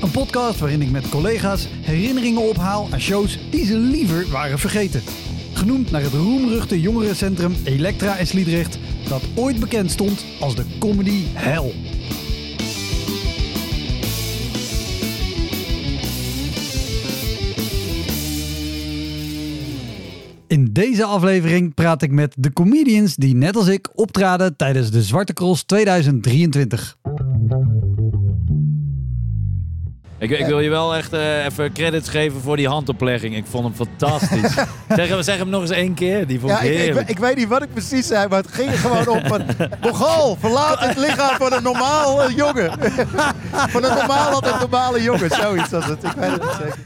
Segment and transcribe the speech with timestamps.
[0.00, 5.02] Een podcast waarin ik met collega's herinneringen ophaal aan shows die ze liever waren vergeten.
[5.52, 8.78] Genoemd naar het roemruchte jongerencentrum Elektra in Sliedrecht,
[9.08, 11.72] dat ooit bekend stond als de comedy hell.
[20.46, 25.02] In deze aflevering praat ik met de comedians die net als ik optraden tijdens de
[25.02, 26.96] Zwarte Cross 2023.
[30.20, 33.36] Ik, ik wil je wel echt eh, even credits geven voor die handoplegging.
[33.36, 34.52] Ik vond hem fantastisch.
[34.96, 36.26] zeg, hem- zeg hem nog eens één keer.
[36.26, 37.08] Die vond Ja, ik ik, ik, heerlijk.
[37.10, 39.42] ik weet niet wat ik precies zei, maar het ging gewoon om van...
[39.82, 42.70] Nogal, verlaat het lichaam van een normaal eh, jongen.
[43.74, 46.04] van een normaal een normale jongen, zoiets was het.
[46.04, 46.78] Ik weet het niet zeker.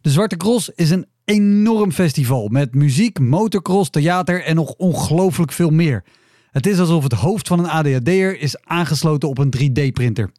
[0.00, 5.70] De Zwarte Cross is een enorm festival met muziek, motocross, theater en nog ongelooflijk veel
[5.70, 6.04] meer.
[6.54, 10.30] Het is alsof het hoofd van een ADHD'er is aangesloten op een 3D-printer.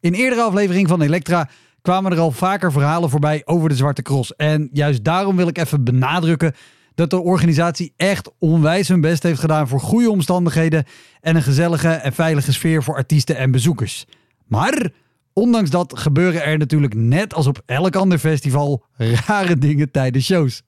[0.00, 1.48] In eerdere aflevering van Elektra
[1.82, 4.36] kwamen er al vaker verhalen voorbij over de Zwarte Cross.
[4.36, 6.54] En juist daarom wil ik even benadrukken
[6.94, 10.84] dat de organisatie echt onwijs hun best heeft gedaan voor goede omstandigheden
[11.20, 14.04] en een gezellige en veilige sfeer voor artiesten en bezoekers.
[14.46, 14.90] Maar
[15.32, 18.84] ondanks dat gebeuren er natuurlijk net als op elk ander festival
[19.26, 20.62] rare dingen tijdens shows.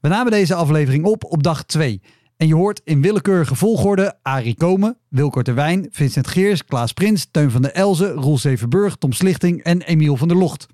[0.00, 2.00] We namen deze aflevering op op dag 2.
[2.42, 7.50] En je hoort in willekeurige volgorde Arie Komen, Wilco Terwijn, Vincent Geers, Klaas Prins, Teun
[7.50, 10.66] van der Elzen, Roel Zevenburg, Tom Slichting en Emiel van der Locht.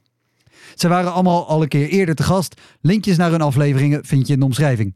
[0.75, 2.61] Ze waren allemaal al een keer eerder te gast.
[2.81, 4.95] Linkjes naar hun afleveringen vind je in de omschrijving.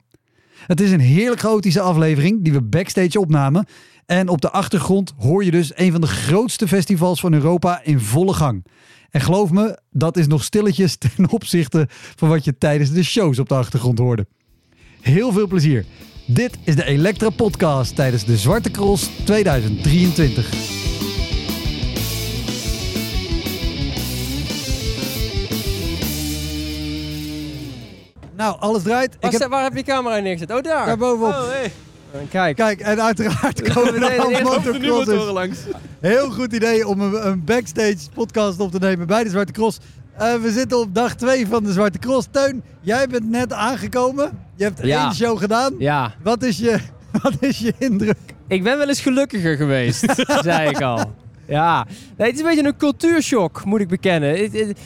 [0.67, 3.67] Het is een heerlijk chaotische aflevering die we backstage opnamen.
[4.07, 8.01] En op de achtergrond hoor je dus een van de grootste festivals van Europa in
[8.01, 8.65] volle gang.
[9.11, 13.39] En geloof me, dat is nog stilletjes ten opzichte van wat je tijdens de shows
[13.39, 14.27] op de achtergrond hoorde.
[15.01, 15.85] Heel veel plezier.
[16.27, 20.51] Dit is de Elektra Podcast tijdens de Zwarte Cross 2023.
[28.37, 29.17] Nou, alles draait.
[29.21, 30.51] Waar, Ik heb waar heb je camera neergezet?
[30.51, 30.87] Oh, daar.
[30.87, 31.33] daar bovenop.
[31.33, 31.71] Eh,
[32.31, 32.57] Kijk.
[32.57, 35.31] Kijk, en uiteraard komen Nee, er nee, al nee, motocrossers.
[35.33, 35.59] langs.
[36.01, 39.79] Heel goed idee om een, een backstage podcast op te nemen bij de Zwarte Cross.
[40.19, 42.27] Eh, we zitten op dag 2 van de Zwarte Cross.
[42.31, 44.31] Teun, jij bent net aangekomen.
[44.57, 45.05] Je hebt Ja.
[45.05, 45.75] één show gedaan.
[45.79, 46.79] Ja, Wat, is je,
[47.23, 48.17] wat is je indruk?
[48.49, 50.05] ik ben wel eens gelukkiger geweest,
[50.45, 51.13] zei ik al.
[51.47, 51.87] Ja,
[52.17, 54.39] nee, het is een beetje een cultuurshock, moet ik bekennen.
[54.39, 54.79] Het- het-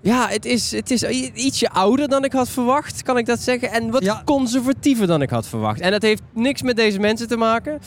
[0.00, 1.02] ja, het is, het is
[1.34, 3.70] ietsje ouder dan ik had verwacht, kan ik dat zeggen.
[3.70, 4.22] En wat Ja.
[4.24, 5.80] conservatiever dan ik had verwacht.
[5.80, 7.80] En dat heeft niks met deze mensen te maken.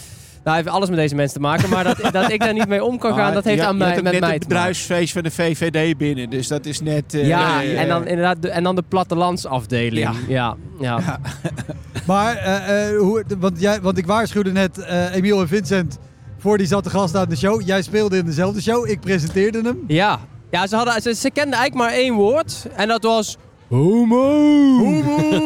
[0.45, 2.83] Nou, heeft alles met deze mensen te maken, maar dat, dat ik daar niet mee
[2.83, 4.47] om kan gaan, dat heeft Ja, aan mij, met mij het te maken.
[4.47, 7.13] bedrijfsfeest van de VVD binnen, dus dat is net...
[7.13, 10.07] eh, Ja, en dan inderdaad, de, en dan de plattelandsafdeling.
[10.27, 11.19] Ja, ja, ja.
[12.07, 15.97] Maar, eh, eh, hoe, want, jij, want ik waarschuwde net eh, Emiel en Vincent
[16.37, 17.61] voor die zat de gast aan de show.
[17.65, 18.89] Jij speelde in dezelfde show.
[18.89, 19.83] Ik presenteerde hem.
[19.87, 20.19] Ja,
[20.51, 22.65] ja ze, hadden, ze, ze kenden eigenlijk maar één woord.
[22.75, 23.37] En dat was...
[23.75, 25.03] Homo!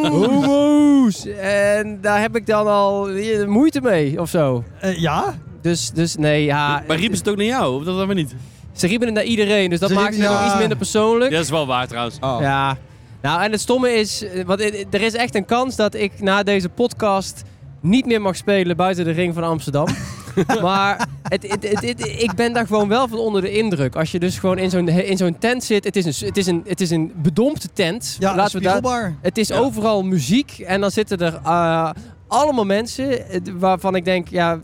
[0.09, 1.25] Homo's!
[1.41, 3.09] En daar heb ik dan al
[3.47, 4.63] moeite mee, of zo.
[4.79, 5.35] Eh, ja?
[5.61, 6.83] Dus, dus nee, ja...
[6.87, 7.75] Maar riepen ze het ook naar jou?
[7.75, 8.35] Of dat hebben we niet?
[8.73, 11.31] Ze riepen het naar iedereen, dus dat Ze maakt het nog iets minder persoonlijk.
[11.31, 12.17] Dat is wel waar trouwens.
[12.19, 12.37] Oh.
[12.41, 12.77] Ja.
[13.21, 16.21] Nou, en het stomme is, eh, want eh, er is echt een kans dat ik
[16.21, 17.43] na deze podcast
[17.81, 19.87] niet meer mag spelen buiten de ring van Amsterdam.
[20.61, 23.95] maar het, het, het, het- ik ben daar gewoon wel van onder de indruk.
[23.95, 25.83] Als je dus gewoon in zo'n in zo'n tent zit.
[25.83, 28.15] Het is een, het is een, het is een bedompte tent.
[28.19, 29.15] Ja, Laten we daar, spiegelbaar.
[29.21, 31.89] het is overal muziek en dan zitten er eh,
[32.27, 34.59] allemaal mensen eh, waarvan ik denk, ja,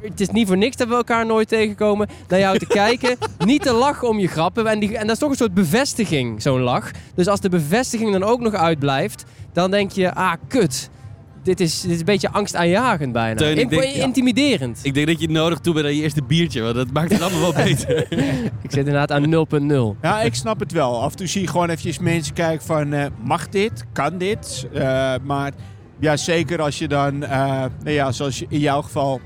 [0.00, 2.08] het is niet voor niks dat we elkaar nooit tegenkomen.
[2.28, 4.66] Naar jou te kijken, niet te lachen om je grappen.
[4.66, 6.90] En, die, en dat is toch een soort bevestiging, zo'n lach.
[7.14, 10.90] Dus als de bevestiging dan ook nog uitblijft, dan denk je, ah, kut.
[11.42, 13.34] Dit is, dit is een beetje angstaanjagend bijna.
[13.34, 14.04] Teun, ik denk- ja.
[14.04, 14.80] intimiderend.
[14.82, 17.12] Ik denk dat je het nodig toe bent aan je eerste biertje, want dat maakt
[17.12, 18.12] het allemaal wel beter.
[18.62, 19.30] Ik zit inderdaad aan
[19.94, 19.98] 0.0.
[20.02, 21.02] Ja, ik snap het wel.
[21.02, 22.92] Af en toe zie je gewoon eventjes mensen kijken van...
[22.92, 23.84] eh, mag dit?
[23.92, 24.66] Kan dit?
[24.74, 25.52] Eh, maar
[26.00, 27.22] ja, zeker als je dan...
[27.24, 29.20] eh, nou ja, zoals je in jouw geval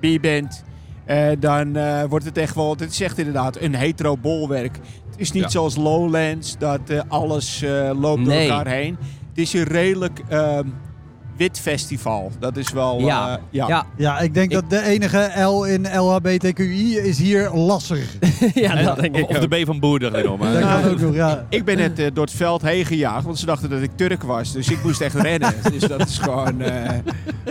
[0.00, 0.64] bier bent...
[1.04, 2.70] eh, dan eh, wordt het echt wel...
[2.70, 4.76] Het is echt inderdaad een hetero bolwerk.
[5.10, 5.48] Het is niet Ja.
[5.48, 8.48] zoals Lowlands, dat alles eh, loopt Nee.
[8.48, 8.96] door elkaar heen.
[9.28, 10.20] Het is een redelijk...
[11.38, 12.32] wit festival.
[12.38, 13.00] Dat is wel...
[13.00, 13.28] Ja.
[13.36, 13.68] eh, ja.
[13.68, 17.98] Ja, Ja, ik denk dat de enige L in LHBTQI is hier lasser.
[18.54, 19.50] ja En- dat denk ik of ook.
[19.50, 20.38] de B van Boer, dacht ik nog.
[20.38, 20.52] Maar.
[20.52, 21.44] Dat kan ook nog, ja.
[21.48, 24.22] Ik ben net eh, door het veld heen gejaagd, want ze dachten dat ik Turk
[24.22, 24.52] was.
[24.52, 25.54] Dus ik moest echt rennen.
[25.72, 26.60] Dus dat is gewoon...
[26.60, 26.90] eh,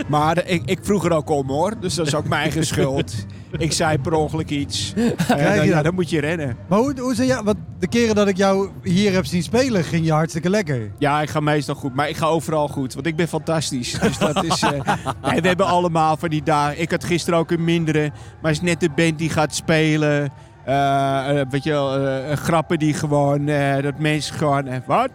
[0.08, 3.14] Maar ik, ik vroeg er ook om hoor, dus dat is ook mijn eigen schuld.
[3.58, 4.92] Ik zei per ongeluk iets.
[5.16, 5.16] Krijg
[5.56, 5.84] dan, je ja, dat?
[5.84, 6.56] dan moet je rennen.
[6.68, 9.84] Maar hoe, hoe zijn jou, want de keren dat ik jou hier heb zien spelen,
[9.84, 10.90] ging je hartstikke lekker.
[10.98, 13.77] Ja, ik ga meestal goed, maar ik ga overal goed, want ik ben fantastisch.
[14.00, 14.60] Dus dat is...
[14.60, 16.80] nee, we hebben allemaal van die dagen.
[16.80, 18.10] Ik had gisteren ook een mindere,
[18.42, 20.30] maar het is net de band die gaat spelen.
[20.64, 21.98] Eh, weet je wel,
[22.36, 23.46] grappen die gewoon,
[23.82, 25.10] dat mensen gewoon, wat?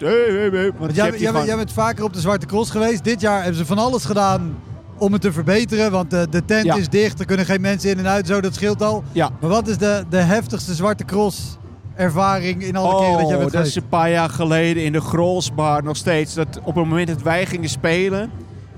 [0.77, 3.03] Want jij, jij, gewoon- jij bent vaker op de Zwarte Cross geweest.
[3.03, 4.55] Dit jaar hebben ze van alles gedaan
[4.97, 5.91] om het te verbeteren.
[5.91, 6.75] Want de, de tent Ja.
[6.75, 8.27] is dicht, er kunnen geen mensen in en uit.
[8.27, 9.03] Zo, dat scheelt al.
[9.11, 9.29] Ja.
[9.41, 11.57] Maar wat is de, de heftigste Zwarte Cross
[11.95, 14.91] ervaring in alle keren dat jij Oh, bent dat is een paar jaar geleden in
[14.91, 16.33] de Grolsbar nog steeds.
[16.33, 18.31] Dat op het moment dat wij gingen spelen,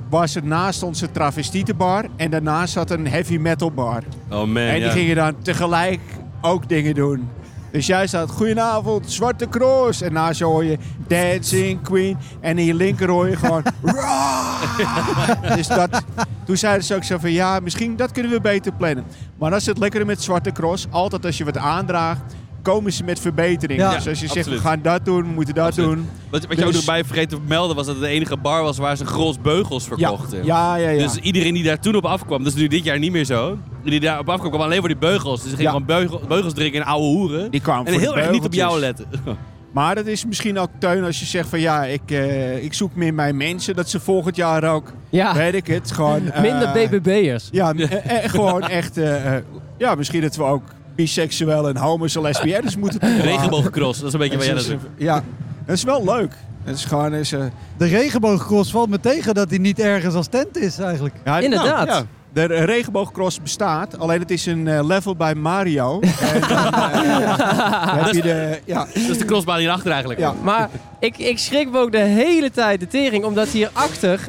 [0.10, 2.06] was er naast ons een travestietenbar.
[2.16, 4.04] En daarnaast zat een heavy metal bar.
[4.30, 4.92] Oh man, en die ja.
[4.92, 6.00] gingen dan tegelijk
[6.42, 7.30] ook dingen doen.
[7.76, 10.02] Dus jij staat, goedenavond, Zwarte Cross.
[10.02, 12.18] En naast je hoor je Dancing Queen.
[12.40, 13.64] En in je linker hoor je gewoon...
[15.56, 16.04] Dus dat,
[16.46, 19.04] toen zeiden ze ook zo van, ja, misschien dat kunnen we beter plannen.
[19.38, 20.88] Maar dat is het lekkere met Zwarte Cross.
[20.90, 22.36] Altijd als je wat aandraagt,
[22.66, 23.84] komen ze met verbeteringen.
[23.86, 24.62] Ja, dus als je zegt, absoluut.
[24.62, 25.90] we gaan dat doen, we moeten dat Absoluut.
[25.96, 26.10] doen.
[26.30, 28.38] Wat, wat je ook Dus- nog bij vergeten te melden was dat het de enige
[28.38, 30.46] bar was waar ze gros beugels Ja, verkochten.
[30.46, 30.90] ja, ja.
[30.90, 31.04] ja.
[31.04, 33.58] Dus iedereen die daar toen op afkwam, dat is nu dit jaar niet meer zo.
[33.84, 35.42] Die daarop afkwam, kwam alleen voor die beugels.
[35.42, 35.80] Dus ze gingen Ja.
[35.80, 37.52] gewoon beugel- beugels drinken en ouwe hoeren.
[37.52, 39.06] die kwamen En voor heel erg niet op jou letten.
[39.76, 42.96] Maar dat is misschien ook teun als je zegt van ja, ik, eh, ik zoek
[42.96, 43.76] meer mijn mensen.
[43.76, 46.28] Dat ze volgend jaar ook, Ja, weet ik het, gewoon...
[46.32, 47.48] eh, minder BBB'ers.
[47.52, 48.98] Ja, eh, eh, gewoon echt...
[48.98, 49.44] eh, eh,
[49.78, 50.64] ja, misschien dat we ook
[50.96, 53.24] biseksueel en homo's en lesbiennes moeten toelaten.
[53.26, 55.24] Regenbooggecross, dat is een beetje waar jij Dat dat Ja,
[55.66, 56.34] dat is wel leuk.
[56.64, 57.32] Het is gewoon eens...
[57.32, 57.44] eh,
[57.78, 61.16] De regenboogcross valt me tegen dat hij niet ergens als tent is eigenlijk.
[61.26, 61.88] ja, Inderdaad.
[61.88, 62.06] nou, ja.
[62.34, 66.00] De regenboogcross bestaat, alleen het is een eh, level bij Mario.
[66.00, 67.38] en dan, eh,
[67.86, 68.60] dan heb je de...
[68.66, 70.20] Ja, Dat is de crossbaan hierachter eigenlijk.
[70.20, 70.34] Ja.
[70.44, 70.70] Maar
[71.00, 74.20] ik, ik schrik me ook de hele tijd de tering, omdat hierachter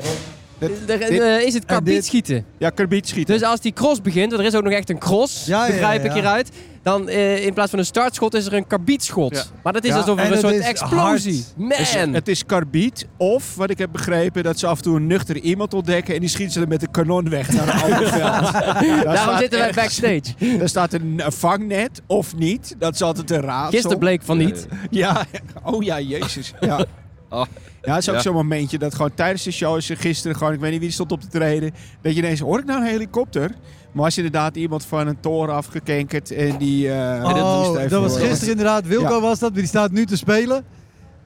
[0.58, 2.44] dit, er, dit- eh, is het karbiet schieten.
[2.58, 3.34] ja karbiet schieten.
[3.38, 6.02] Dus als die cross begint, want er is ook nog echt een cross, Ja, begrijp
[6.02, 6.06] ja.
[6.08, 6.50] ik hieruit.
[6.82, 9.52] Dan eh, in plaats van een startschot is er een karbietschot.
[9.62, 11.44] Maar dat is alsof er en een soort explosie.
[11.68, 12.14] Dus Man!
[12.14, 13.06] het is karbiet.
[13.16, 16.20] Of, wat ik heb begrepen, dat ze af en toe een nuchter iemand ontdekken en
[16.20, 18.52] die schieten ze er met een kanon weg naar een ander veld.
[18.52, 20.22] Daar Daarom zitten wij backstage.
[20.58, 22.74] Daar staat een, een vangnet of niet.
[22.78, 23.70] Dat is altijd een raadsel.
[23.70, 24.66] Gisteren bleek van niet.
[24.90, 25.26] Ja,
[25.62, 26.52] oh ja, jezus.
[26.60, 26.84] Ja.
[27.30, 27.44] Oh.
[27.82, 28.20] Ja, het is ook Ja.
[28.20, 30.88] zo'n momentje dat gewoon tijdens de show is er gisteren gewoon, ik weet niet wie
[30.88, 33.50] er stond op te treden, dat je ineens, hoor ik nou een helikopter?
[33.92, 36.92] Maar als je inderdaad iemand van een toren afgekenkerd en die...
[36.92, 37.34] eh, Oh,
[37.74, 38.26] dat, even was horen.
[38.28, 38.86] gisteren inderdaad.
[38.86, 39.20] Wilco Ja.
[39.20, 40.64] was dat, maar die staat nu te spelen.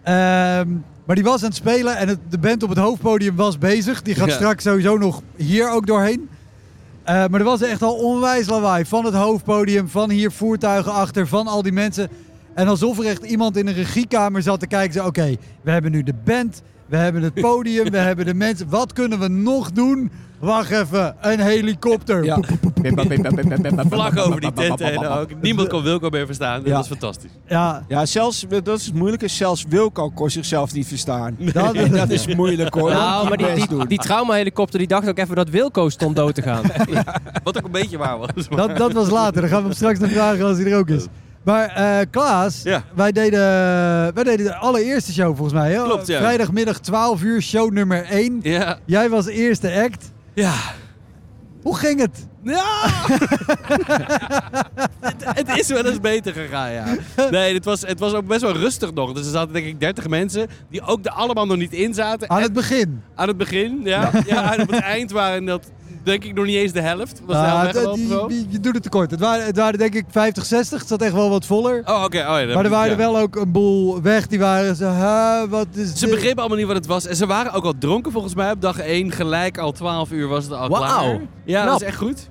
[0.03, 0.69] Ehm,
[1.05, 4.03] maar die was aan het spelen en het, de band op het hoofdpodium was bezig.
[4.03, 4.35] Die gaat Ja.
[4.35, 6.29] straks sowieso nog hier ook doorheen.
[7.03, 11.27] Eh, maar er was echt al onwijs lawaai van het hoofdpodium, van hier voertuigen achter,
[11.27, 12.09] van al die mensen.
[12.55, 14.93] En alsof er echt iemand in een regiekamer zat te kijken.
[14.93, 18.69] Zo, Oké, we hebben nu de band, we hebben het podium, we hebben de mensen.
[18.69, 20.11] Wat kunnen we nog doen?
[20.39, 22.25] Wacht even, een helikopter.
[22.25, 22.39] Ja.
[23.91, 25.29] Vlak over die tent heen ook.
[25.41, 26.59] Niemand kon Wilco meer verstaan.
[26.61, 26.77] Dat Ja.
[26.77, 27.31] was fantastisch.
[27.49, 29.29] Ja, Ja, zelfs, dat is het moeilijke.
[29.29, 31.37] Zelfs Wilco kon zichzelf niet verstaan.
[31.53, 32.91] dat, Dat is moeilijk hoor.
[32.91, 36.43] Nou, maar die, die, die traumahelikopter die dacht ook even dat Wilco stond dood te
[36.43, 36.63] gaan.
[37.45, 38.29] Wat ook een beetje waar was.
[38.49, 39.41] Dat, dat was later.
[39.41, 41.07] Dan gaan we hem straks nog vragen als hij er ook is.
[41.45, 42.83] Maar eh, Klaas, Ja.
[42.95, 43.41] wij, deden,
[44.15, 45.73] wij deden de allereerste show volgens mij.
[45.73, 45.83] Hè?
[45.83, 46.19] Klopt, ja.
[46.19, 48.39] Vrijdagmiddag 12 uur, show nummer 1.
[48.43, 48.79] Ja.
[48.85, 50.11] Jij was eerste act.
[50.35, 50.53] Ja.
[51.63, 52.27] Hoe ging het?
[52.43, 52.65] Ja!
[55.01, 56.85] het, het is wel eens beter gegaan, ja.
[57.31, 59.13] Nee, het was, het was ook best wel rustig nog.
[59.13, 62.31] Dus er zaten denk ik 30 mensen die ook er allemaal nog niet in zaten.
[62.31, 63.03] Aan En- het begin.
[63.15, 64.11] aan het begin, ja.
[64.27, 64.55] ja.
[64.57, 65.71] en op het eind waren dat
[66.03, 67.21] denk ik nog niet eens de helft.
[67.27, 67.43] Was de
[67.79, 69.11] helft die- je doet het tekort.
[69.11, 70.79] Het waren, het waren denk ik 50, 60.
[70.79, 71.83] Het zat echt wel wat voller.
[71.85, 72.19] Oh, oké.
[72.19, 72.97] Oh, ja, maar er waren ja.
[72.97, 74.27] wel ook een boel weg.
[74.27, 77.07] Die waren zo, "Huh, wat is Ze dit?" begrepen allemaal niet wat het was.
[77.07, 78.51] En ze waren ook al dronken volgens mij.
[78.51, 80.81] Op dag 1 gelijk al 12 uur was het al Wauw.
[80.81, 81.21] klaar.
[81.45, 81.73] Ja, Knap.
[81.73, 82.29] dat is echt goed.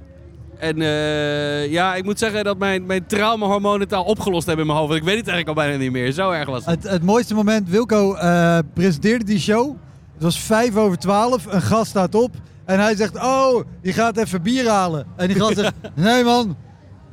[0.60, 4.72] En eh, ja, ik moet zeggen dat mijn, mijn traumahormonen het al opgelost hebben in
[4.72, 4.96] mijn hoofd.
[4.96, 6.12] Ik weet het eigenlijk al bijna niet meer.
[6.12, 6.84] Zo erg was het.
[6.84, 9.76] Het, het mooiste moment, Wilco eh, presenteerde die show.
[10.14, 12.36] Het was vijf over twaalf, een gast staat op.
[12.70, 15.06] En hij zegt, oh, je gaat even bier halen.
[15.16, 16.58] En die gast zegt, nee man,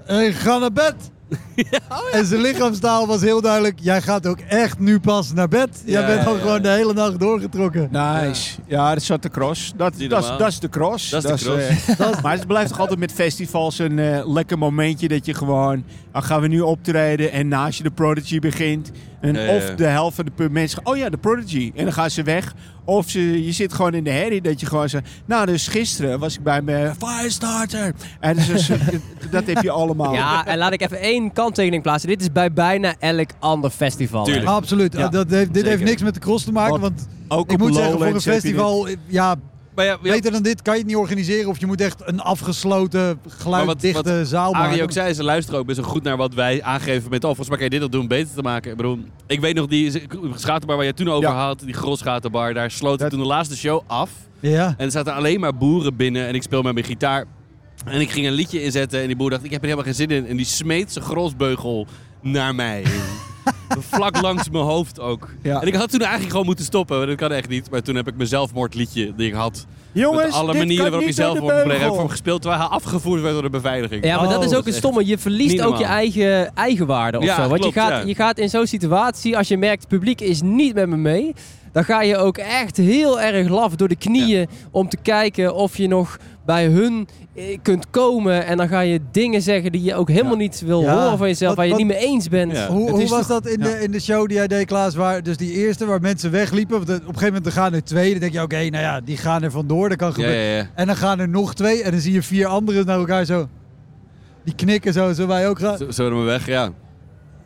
[0.07, 0.95] ik ga naar bed.
[2.13, 5.83] En zijn lichaamstaal was heel duidelijk, jij gaat ook echt nu pas naar bed.
[5.85, 7.89] Jij Ja, bent al ja, gewoon de hele nacht doorgetrokken.
[7.91, 8.59] Nice.
[8.67, 9.73] Ja, dat zat de cross.
[9.77, 10.39] Dat, is- normaal.
[10.39, 11.11] dat is de cross.
[11.11, 14.29] Dat is de eh, Dat is- maar het blijft toch altijd met festivals een eh,
[14.33, 15.85] lekker momentje dat je gewoon...
[16.13, 18.91] Dan gaan we nu optreden en naast je de Prodigy begint.
[19.21, 19.57] En Ja, ja, ja.
[19.57, 20.81] of de helft van de mensen...
[20.85, 21.73] Oh ja, de Prodigy.
[21.75, 22.55] En dan gaan ze weg.
[22.85, 25.09] Of ze, je zit gewoon in de herrie dat je gewoon zegt...
[25.25, 27.95] Nou, dus gisteren was ik bij mijn Firestarter.
[28.21, 28.71] En dus,
[29.31, 30.13] dat heb je allemaal.
[30.13, 32.09] Ja, en laat ik even één kanttekening plaatsen.
[32.09, 34.25] Dit is bij bijna elk ander festival.
[34.25, 34.47] Tuurlijk.
[34.47, 34.93] Absoluut.
[34.93, 35.71] Ja, dat heeft, dit zeker.
[35.71, 36.81] heeft niks met de cross te maken.
[36.81, 39.37] Want Ook ik op moet zeggen, voor een festival, ja,
[39.77, 41.51] Maar ja, ja, beter dan dit kan je het niet organiseren.
[41.51, 44.83] Of je moet echt een afgesloten, geluiddichte wat zaal Arie maken.
[44.83, 47.21] ook zei, ze luisteren ook best wel goed naar wat wij aangeven met...
[47.25, 48.71] Oh, volgens mij kan je dit al doen beter te maken.
[48.71, 50.03] Ik bedoel, ik weet nog die
[50.35, 51.45] schatenbar waar jij toen over Ja.
[51.47, 54.11] had, die grosgatenbar, daar sloot ik toen de laatste show af.
[54.41, 54.75] Ja.
[54.79, 57.25] En er zaten alleen maar boeren binnen en ik speel met mijn gitaar.
[57.85, 59.95] En ik ging een liedje inzetten en die boer dacht, ik heb er helemaal geen
[59.95, 60.27] zin in.
[60.27, 61.87] En die smeet zijn grosbeugel
[62.31, 62.83] naar mij.
[63.91, 65.29] Vlak langs mijn hoofd ook.
[65.43, 65.61] Ja.
[65.61, 67.71] En ik had toen eigenlijk gewoon moeten stoppen, maar dat kan echt niet.
[67.71, 69.67] Maar toen heb ik mijn zelfmoordliedje die ik had.
[69.93, 72.09] Jongens, met alle dit manieren kan waarop je zelfmoord moet plegen, heb ik voor hem
[72.11, 74.05] gespeeld terwijl hij afgevoerd werd door de beveiliging.
[74.05, 75.07] Ja, maar dat is Oh, ook het echt stomme.
[75.07, 75.97] Je verliest ook je normaal.
[75.97, 77.49] eigen eigenwaarde of Ja, zo.
[77.49, 78.03] Want klopt, je, gaat, ja.
[78.07, 81.35] je gaat in zo'n situatie, als je merkt het publiek is niet met me mee,
[81.77, 85.77] dan ga je ook echt heel erg laf door de knieën om te kijken of
[85.77, 86.17] je nog
[86.47, 88.47] bij hun eh, kunt komen.
[88.47, 90.39] En dan ga je dingen zeggen die je ook helemaal Ja.
[90.39, 91.03] niet wil Ja.
[91.03, 92.53] horen van jezelf, Wat- waar je wat- niet mee eens bent.
[92.53, 92.69] Ja.
[92.69, 93.65] Hoe, was toch- dat in, ja.
[93.65, 94.95] de, in de show die jij deed, Klaas?
[94.95, 96.77] Waar, dus die eerste waar mensen wegliepen.
[96.77, 98.11] Want op een gegeven moment er gaan er twee.
[98.11, 99.89] Dan denk je, oké, nou ja, die gaan er vandoor.
[99.89, 100.41] Dat kan gebeuren.
[100.45, 100.67] ja, ja.
[100.75, 101.83] En dan gaan er nog twee.
[101.83, 103.49] En dan zie je vier anderen naar elkaar zo.
[104.45, 105.77] Die knikken zo, zo wij ook gaan.
[105.79, 106.71] Zo, zo we weg, ja.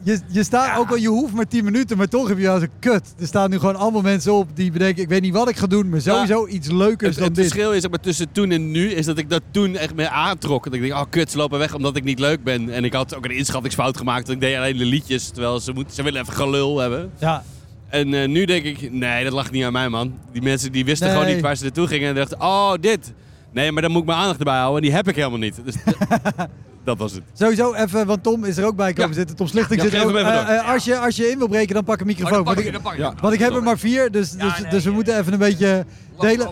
[0.02, 2.62] Je, je staat ook al, je hoeft maar 10 minuten, maar toch heb je als
[2.62, 3.14] een kut.
[3.20, 5.66] Er staan nu gewoon allemaal mensen op die bedenken, ik weet niet wat ik ga
[5.66, 7.44] doen, maar sowieso iets leukers Het, dan het dit.
[7.44, 10.08] verschil is zeg maar, tussen toen en nu is dat ik dat toen echt me
[10.08, 10.64] aantrok.
[10.64, 12.70] Dat ik denk, oh kut, ze lopen weg omdat ik niet leuk ben.
[12.70, 14.26] En ik had ook een inschattingsfout gemaakt.
[14.26, 17.10] Dat ik deed alleen de liedjes, terwijl ze, moeten, ze willen even gelul hebben.
[17.18, 17.44] Ja,
[17.88, 20.18] En eh, nu denk ik, nee, dat lag niet aan mij, man.
[20.32, 21.16] Die mensen die wisten Nee.
[21.16, 22.08] gewoon niet waar ze naartoe gingen.
[22.08, 23.12] En dachten, oh, dit.
[23.52, 24.76] Nee, maar dan moet ik mijn aandacht erbij houden.
[24.76, 25.60] En die heb ik helemaal niet.
[25.64, 25.74] Dus
[26.84, 27.22] dat was het.
[27.32, 29.16] sowieso even, want Tom is er ook bij komen Ja.
[29.16, 29.36] zitten.
[29.36, 30.14] Tom Slichting Ja, zit er ook.
[30.14, 32.44] Eh, eh, als, je, als je in wil breken, dan pak een microfoon.
[32.44, 32.78] want, ik,
[33.20, 35.84] want ik heb er maar vier, dus, dus, dus we moeten even een beetje
[36.18, 36.48] delen.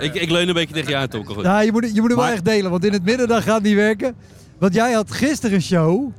[0.00, 1.24] Ik, ik leun een beetje tegen je aan, Tom.
[1.42, 3.42] Ja, je moet, je moet hem wel Maar- echt delen, want in het midden dan
[3.42, 4.14] gaat het niet werken.
[4.58, 6.10] Want jij had gisteren een show.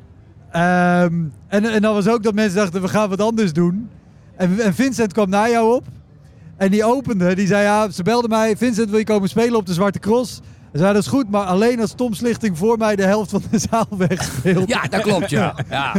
[0.51, 1.13] ehm,
[1.47, 3.89] en, en dan was ook dat mensen dachten, we gaan wat anders doen.
[4.35, 5.83] En, en Vincent kwam naar jou op.
[6.57, 8.57] En die opende, die zei, ja, ze belde mij.
[8.57, 10.39] Vincent, wil je komen spelen op de Zwarte Cross?
[10.71, 13.43] Hij zei, dat is goed, maar alleen als Tom Slichting voor mij de helft van
[13.51, 14.69] de zaal wegspeelt.
[14.69, 15.55] Ja, dat klopt, ja.
[15.69, 15.93] ja.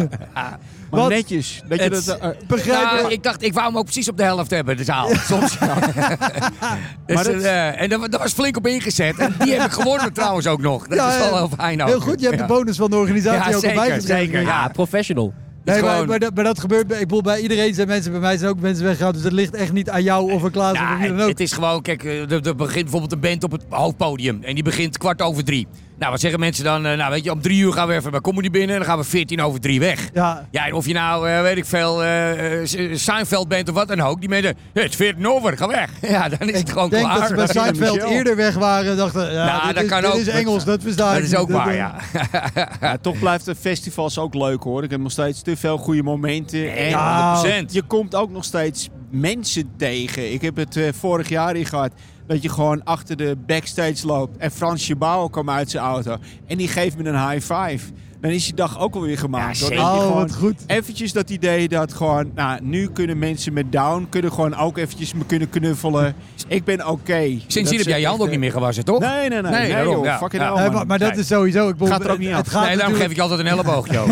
[0.91, 1.09] Maar Wat?
[1.09, 1.63] netjes.
[1.69, 3.13] Dat je dat, eh, Begrijp je?
[3.15, 5.09] Ik dacht, ik wou hem ook precies op de helft hebben, de zaal.
[5.15, 5.59] Soms.
[7.07, 9.17] dus, Maar dat- eh, en daar, was flink op ingezet.
[9.19, 10.87] En die heb ik gewonnen trouwens ook nog.
[10.87, 11.37] Dat Ja, is wel ja.
[11.37, 11.89] heel fijn ook.
[11.89, 12.47] Heel goed, je hebt Ja.
[12.47, 14.25] de bonus van de organisatie Ja, ook erbij zeker, gekregen.
[14.25, 14.69] zeker, Ja, ja.
[14.69, 15.33] professional.
[15.75, 18.11] Nee, maar, gewoon- maar, dat, maar dat gebeurt, bij- ik bedoel, bij iedereen zijn mensen,
[18.13, 19.13] bij mij zijn ook mensen weggegaan.
[19.13, 21.29] Dus dat ligt echt niet aan jou of aan Klaas of wie dan het, ook.
[21.29, 24.39] het is gewoon, kijk, eh, er, er begint bijvoorbeeld een band op het hoofdpodium.
[24.43, 25.67] En die begint kwart over drie.
[25.99, 26.87] Nou, wat zeggen mensen dan?
[26.87, 28.71] Eh, nou, weet je, om drie uur gaan we even bij Comedy binnen.
[28.71, 30.09] En dan gaan we veertien over drie weg.
[30.15, 33.75] Ja, Ja, en of je nou, eh, weet ik veel, eh eh, Seinfeld bent of
[33.75, 34.21] wat dan ook.
[34.21, 35.91] Die mensen, "Hey, het is 14 over, ga weg.
[36.11, 37.19] Ja, dan is het gewoon Ik denk klaar.
[37.19, 39.85] dat ze bij Dat is Seinfeld eerder weg waren en dachten, ja, Nou, dit, dat
[39.85, 40.17] is, kan dit ook.
[40.17, 41.95] is Engels, dat versta Dat ik is ook waar, ja.
[42.81, 44.83] ja, toch blijft de festivals ook leuk hoor.
[44.85, 46.77] Ik heb nog steeds te veel goede momenten.
[46.77, 47.73] En Ja, 100%.
[47.73, 50.33] je komt ook nog steeds mensen tegen.
[50.33, 51.93] Ik heb het eh, vorig jaar hier gehad.
[52.27, 54.37] Dat je gewoon achter de backstage loopt.
[54.37, 56.17] En Fransje Bouw kwam uit zijn auto.
[56.47, 57.93] En die geeft me een high five.
[58.21, 59.59] Dan is je dag ook alweer gemaakt.
[59.59, 60.55] Ja, Oh, gewoon wat goed.
[60.67, 62.31] Eventjes dat idee dat gewoon...
[62.35, 64.07] Nou, nu kunnen mensen met down...
[64.11, 66.15] Kunnen gewoon ook eventjes me kunnen knuffelen.
[66.49, 67.39] Ik ben oké.
[67.47, 69.01] Sindsdien heb jij je hand ook niet meer gewassen, toch?
[69.01, 69.51] Nee, nee, nee.
[69.51, 70.19] Nee, nee, daarom, joh, ja.
[70.19, 70.49] Fucking Ja.
[70.49, 70.75] hell, Nee, man.
[70.77, 71.19] maar, maar dat Nee.
[71.21, 71.69] is sowieso.
[71.69, 74.01] Ik bedoel, Gaat er ook niet gaat nee, daarom geef ik je altijd een elleboogje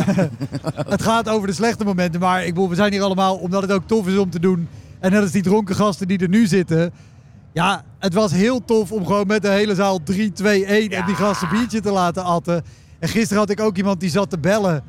[0.89, 2.21] het gaat over de slechte momenten.
[2.21, 4.69] Maar ik bedoel, we zijn hier allemaal omdat het ook tof is om te doen.
[5.01, 6.93] En net als die dronken gasten die er nu zitten.
[7.55, 11.07] Ja, het was heel tof om gewoon met de hele zaal 3, 2, 1 en
[11.07, 12.65] die gasten biertje te laten atten.
[12.99, 14.83] En gisteren had ik ook iemand die zat te bellen.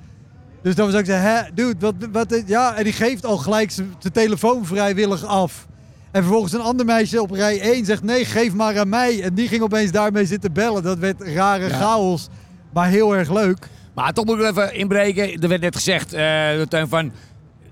[0.62, 3.72] Dus dan was ik zo, hè, dude, wat, wat, ja, en die geeft al gelijk
[3.72, 5.68] zijn telefoon vrijwillig af.
[6.12, 9.24] En vervolgens een ander meisje op rij 1 zegt, nee, geef maar aan mij.
[9.24, 10.84] En die ging opeens daarmee zitten bellen.
[10.84, 12.30] Dat werd rare chaos,
[12.74, 13.70] maar heel erg leuk.
[13.96, 15.42] Maar toch moet ik even inbreken.
[15.42, 16.10] Er werd net gezegd
[16.70, 17.12] Teun van...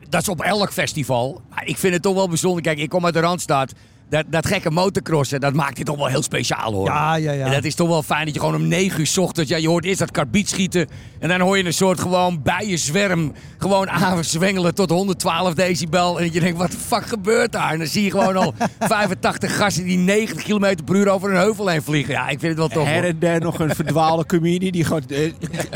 [0.10, 1.42] Dat is op elk festival.
[1.50, 2.62] Maar ik vind het toch wel bijzonder.
[2.62, 3.74] Kijk, ik kom uit de Randstad.
[4.14, 6.86] Dat, dat gekke motocrossen, dat maakt dit toch wel heel speciaal hoor.
[6.86, 7.46] Ja, ja, ja.
[7.46, 9.50] En dat is toch wel fijn dat je gewoon om 9 uur 's ochtends...
[9.50, 10.88] Ja, je hoort eerst dat karbiet schieten.
[11.20, 13.34] En dan hoor je een soort gewoon bijenzwerm...
[13.58, 16.18] Gewoon aanzwengelen tot 112 decibel.
[16.18, 17.72] En dat je denkt, wat de fuck gebeurt daar?
[17.72, 21.38] En dan zie je gewoon al 85 gasten die 90 km per uur over een
[21.38, 22.14] heuvel heen vliegen.
[22.14, 23.04] Ja, ik vind het wel tof Her hoor.
[23.04, 24.72] en der nog een verdwaalde comedie.
[24.72, 25.32] Die gewoon, eh, eh,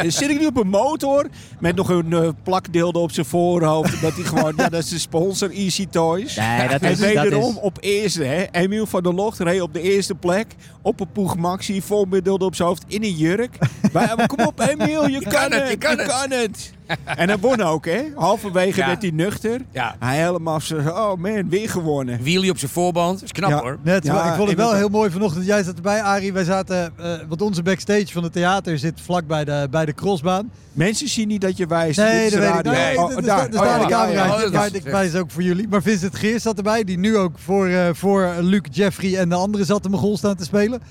[0.08, 1.27] zit ik nu op een motor
[1.60, 4.01] met nog een eh, plakdeelde op zijn voorhoofd.
[4.01, 6.36] Dat hij gewoon, ja, dat is de sponsor Easy Toys.
[6.36, 7.00] Nee, dat en is...
[7.00, 8.46] Dat wederom is op eerste, hè.
[8.51, 10.55] Emiel van der Locht reed op de eerste plek.
[10.81, 12.07] Op een Poeg Maxi, vol
[12.41, 13.57] op zijn hoofd, in een jurk.
[13.93, 16.07] Maar kom op Emiel, je kan, kan het, het, je kan het.
[16.07, 16.75] kan het.
[17.06, 18.01] En hij won ook, hè?
[18.15, 18.88] Halverwege Ja.
[18.88, 19.62] werd hij nuchter.
[19.72, 19.96] Ja.
[20.00, 22.20] Hij helemaal zo, oh man, weer gewonnen.
[22.24, 23.13] Wheelie op zijn voorband.
[23.13, 23.60] Dat is knap Ja.
[23.60, 23.77] hoor.
[23.82, 25.46] Net, Ja, ik vond het wel heel mooi vanochtend.
[25.46, 26.34] Jij zat erbij, Arie.
[26.34, 29.94] Wij zaten, eh, want onze backstage van het theater zit vlak bij de, bij de
[29.94, 30.51] crossbaan.
[30.74, 31.98] Mensen zien niet dat je wijst.
[31.98, 32.56] Nee, dat weet ik.
[32.56, 32.72] radio.
[32.72, 33.38] Nee, Oh, er daar.
[33.51, 34.25] staat- Oh, een ja, camera.
[34.25, 35.67] ja, Oh, maar is- ik wijs ook voor jullie.
[35.67, 39.36] Maar Vincent Geers zat erbij, die nu ook voor, eh, voor Luc, Jeffrey en de
[39.36, 40.82] anderen zat de Mogol staan te spelen.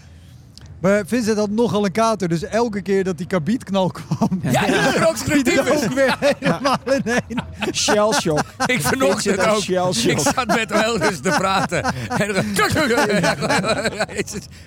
[0.86, 4.74] Maar Vincent had nogal een kater, dus elke keer dat die karbietknal kwam, Ja, die
[4.74, 5.70] er creatief.
[5.70, 7.40] ook weer helemaal inheen.
[7.72, 8.38] Shell shock.
[8.66, 9.60] Ik Vincent had ook.
[9.62, 10.12] shell shock.
[10.12, 11.84] Ik zat met rustig te praten.
[12.18, 12.44] En dan-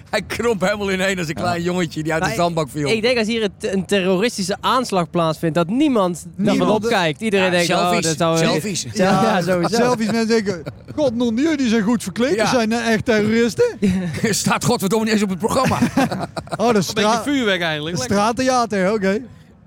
[0.10, 2.90] Hij kromp helemaal ineen als een klein jongetje die uit de zandbak viel.
[2.90, 7.22] Ik denk als hier een, terroristische aanslag plaatsvindt, dat niemand daarvan opkijkt.
[7.22, 7.98] Iedereen Ja, denkt, selfies.
[7.98, 8.38] oh, dat zou...
[8.38, 8.86] Selfies.
[8.94, 9.76] Ja, ja, sowieso.
[9.76, 10.64] Selfies mensen denken,
[10.96, 12.36] god non die zijn goed verkleed.
[12.36, 12.44] Ja.
[12.44, 13.66] Die zijn eh, echt terroristen.
[14.30, 15.78] Staat godverdomme niet eens op het programma.
[16.58, 17.98] Oh, dat is Een beetje vuurwerk eigenlijk.
[17.98, 19.22] Straattheater, oké.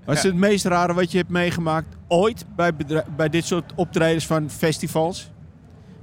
[0.05, 2.71] Wat is het meest rare wat je hebt meegemaakt ooit bij,
[3.15, 5.31] bij dit soort optredens van festivals?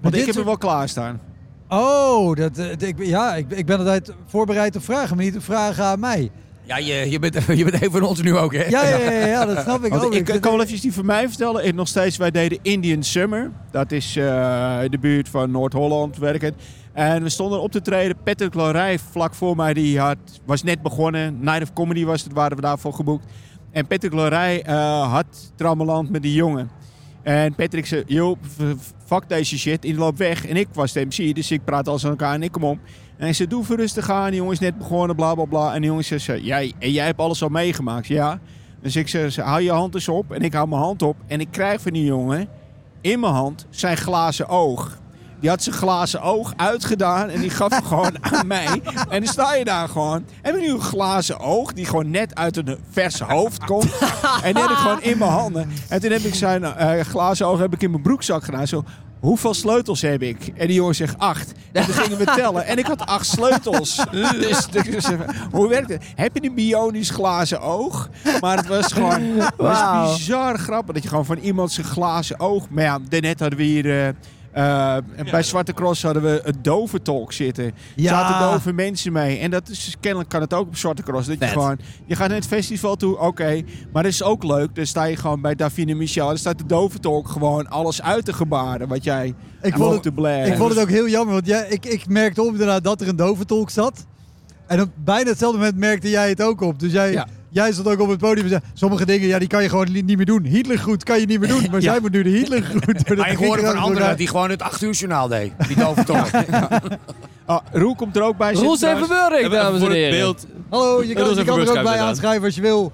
[0.00, 1.20] Want ik heb er wel klaarstaan.
[1.68, 5.42] Oh, dat, eh, ik, ja, ik, ik ben altijd voorbereid op vragen, maar niet op
[5.42, 6.30] vragen aan mij.
[6.70, 8.64] Ja, je, je, bent, je bent een van ons nu ook, hè?
[8.64, 10.14] Ja, ja, ja, ja, dat snap ik Want ook.
[10.14, 11.66] ik, ik kan wel even die van mij vertellen.
[11.66, 13.50] Ik, nog steeds, wij deden Indian Summer.
[13.70, 16.54] Dat is eh, in de buurt van Noord-Holland werkend.
[16.92, 18.16] En we stonden op te treden.
[18.24, 21.38] Patrick Lorij vlak voor mij, die had, was net begonnen.
[21.40, 23.24] Night of Comedy was het, waren we daarvoor geboekt.
[23.70, 26.70] En Patrick Lorij eh, had trammeland met die jongen.
[27.22, 28.36] En Patrick zei, joh,
[29.10, 30.46] fuck deze shit, die loopt weg.
[30.46, 32.78] En ik was de MC, dus ik praat als aan elkaar en ik kom op.
[33.16, 35.74] En hij zei, doe even rustig aan, die jongen is net begonnen, bla bla bla.
[35.74, 38.40] En die jongen zei, jij, en jij hebt alles al meegemaakt, ja.
[38.82, 40.32] Dus ik zei, hou je hand eens op.
[40.32, 41.16] En ik hou mijn hand op.
[41.26, 42.48] En ik krijg van die jongen
[43.00, 44.98] in mijn hand zijn glazen oog.
[45.40, 48.82] Die had zijn glazen oog uitgedaan en die gaf hem gewoon aan mij.
[49.08, 50.24] En dan sta je daar gewoon.
[50.42, 53.92] Heb je nu een glazen oog die gewoon net uit een verse hoofd komt.
[54.42, 55.70] En die had ik gewoon in mijn handen.
[55.88, 58.66] En toen heb ik zijn eh, glazen oog heb ik in mijn broekzak gedaan.
[58.66, 58.84] Zo,
[59.20, 60.52] hoeveel sleutels heb ik?
[60.56, 61.52] En die jongen zegt acht.
[61.72, 62.66] En toen gingen we tellen.
[62.66, 64.04] En ik had acht sleutels.
[64.10, 65.06] Dus, dus,
[65.50, 66.04] hoe werkt het?
[66.14, 68.08] Heb je een bionisch glazen oog?
[68.40, 72.40] Maar het was gewoon het was bizar grappig dat je gewoon van iemand zijn glazen
[72.40, 72.68] oog...
[72.70, 74.14] Maar ja, daarnet hadden we hier...
[74.52, 77.64] eh, eh, bij Zwarte Cross hadden we een doventolk zitten.
[77.64, 78.08] Er Ja.
[78.10, 79.38] zaten dove mensen mee.
[79.38, 81.26] En dat is, kennelijk kan het ook op Zwarte Cross.
[81.28, 81.78] Dat je gewoon...
[82.06, 83.62] Je gaat naar het festival toe, oké.
[83.92, 84.74] maar dat is ook leuk.
[84.74, 86.26] Dan sta je gewoon bij Davine Michel.
[86.26, 88.88] Dan staat de doventolk gewoon alles uit te gebaren.
[88.88, 90.46] Wat jij Ik vond, het, te blaren.
[90.46, 93.08] ik vond het ook heel jammer, want jij, ik, ik merkte op inderdaad dat er
[93.08, 94.06] een doventolk zat.
[94.66, 96.78] En op bijna hetzelfde moment merkte jij het ook op.
[96.80, 97.26] Dus jij, Ja.
[97.50, 99.92] Jij stond ook op het podium en zei, sommige dingen ja, die kan je gewoon
[99.92, 100.44] niet meer doen.
[100.44, 101.90] Hitlergroet kan je niet meer doen, maar Ja.
[101.92, 103.16] zij moet nu de Hitlergroet doen.
[103.18, 105.52] Maar ik hoorde van anderen die gewoon het 8 uur journaal deed.
[105.66, 106.26] Die doventolk.
[107.46, 109.96] Ah, Roel komt er ook bij zitten Roel zijn verbeurding, Even dames en voor het
[109.96, 110.18] heren.
[110.18, 110.46] beeld.
[110.68, 112.92] Hallo, je kan, je kan er ook bij aanschrijven als je wil.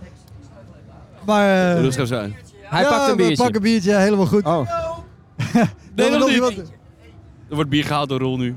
[1.26, 2.28] Maar eh, eens even zo.
[2.62, 3.36] Hij ja, pakt een we biertje.
[3.36, 4.44] pakken een biertje, helemaal goed.
[4.44, 4.68] Oh,
[5.94, 6.58] Nee, nog niet.
[7.48, 8.54] Er wordt bier gehaald door Roel nu.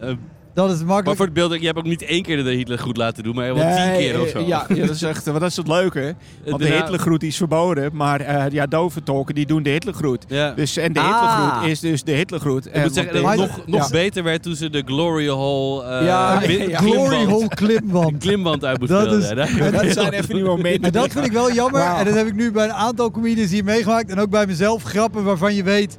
[0.00, 0.08] Eh,
[0.54, 1.16] Dat is maar makkelijk.
[1.16, 3.54] voor het beeld, je hebt ook niet één keer de Hitler goed laten doen, maar
[3.54, 4.38] wel tien Nee, keer of zo.
[4.38, 6.14] eh, Ja, ja, dat is echt dat is het leuke.
[6.46, 7.90] Want de Hitlergroet is verboden.
[7.96, 10.24] Maar eh ja, doventolken die doen de Hitlergroet.
[10.28, 10.50] Ja.
[10.50, 11.06] Dus, en de Ah.
[11.06, 12.66] Hitlergroet is dus de Hitlergroet.
[12.66, 13.88] Ik moet zeggen dat Maar- het nog, nog ja.
[13.90, 16.40] beter werd toen ze de Glory Hall eh, Ja.
[16.40, 18.18] Glory klimband- Hole klimband.
[18.18, 20.82] klimband uit moet Dat is- Ja, daar- dat zijn even die momenten.
[20.82, 21.80] En dat vind ik wel jammer.
[21.82, 24.10] En dat heb ik nu bij een aantal comedians hier meegemaakt.
[24.10, 25.98] En ook bij mezelf grappen waarvan je weet...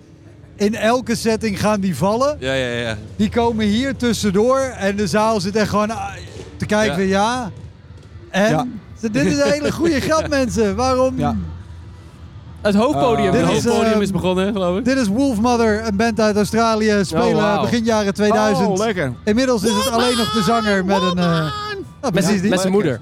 [0.56, 2.38] In elke setting gaan die vallen.
[2.40, 2.98] ja, ja, ja.
[3.16, 4.60] Die komen hier tussendoor.
[4.60, 6.10] En de zaal zit echt gewoon ah,
[6.58, 6.96] te kijken Ja.
[6.98, 7.52] van ja.
[8.30, 8.66] En Ja.
[9.12, 10.76] dit is een hele goede grap mensen.
[10.76, 11.18] Waarom?
[11.20, 11.36] Ja.
[12.62, 13.32] Het hoofdpodium.
[13.32, 14.86] Dit Het is, hoofdpodium ehm, is begonnen, geloof ik.
[14.86, 17.00] Dit is Wolfmother, een band uit Australië.
[17.06, 17.62] Spelen Oh, wauw.
[17.62, 18.68] begin jaren 2000.
[18.68, 19.14] Oh, lekker.
[19.24, 21.18] Inmiddels is het alleen nog de zanger met een...
[21.18, 21.52] eh
[22.12, 22.50] precies die.
[22.50, 23.00] met zijn moeder.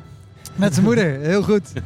[0.55, 1.61] Met zijn moeder, heel goed.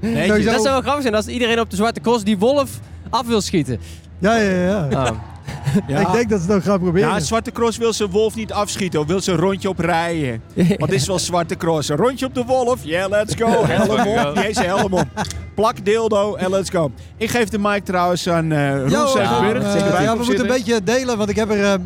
[0.00, 2.70] Nee, Dat zou wel grappig zijn als iedereen op de Zwarte Cross die wolf
[3.10, 3.78] af wil schieten.
[4.22, 4.88] Ja, ja, ja.
[4.98, 5.10] Ah.
[5.88, 5.98] ja.
[6.00, 7.08] Ik denk dat ze het ook gaan proberen.
[7.08, 9.00] Ja, Zwarte Cross wil zijn wolf niet afschieten.
[9.00, 10.42] Of wil ze een rondje op rijden.
[10.54, 11.88] Want dit is wel Zwarte Cross.
[11.88, 12.84] Een rondje op de wolf.
[12.84, 13.64] Yeah, let's go.
[13.66, 14.38] Helm op.
[14.52, 15.06] Zijn helm op.
[15.54, 16.90] Plak dildo en let's go.
[17.16, 19.74] Ik geef de mic trouwens aan eh Roel Ja, Zevenburg.
[19.74, 21.64] eh, ja, we moeten een beetje delen, want ik heb er...
[21.64, 21.80] ehm,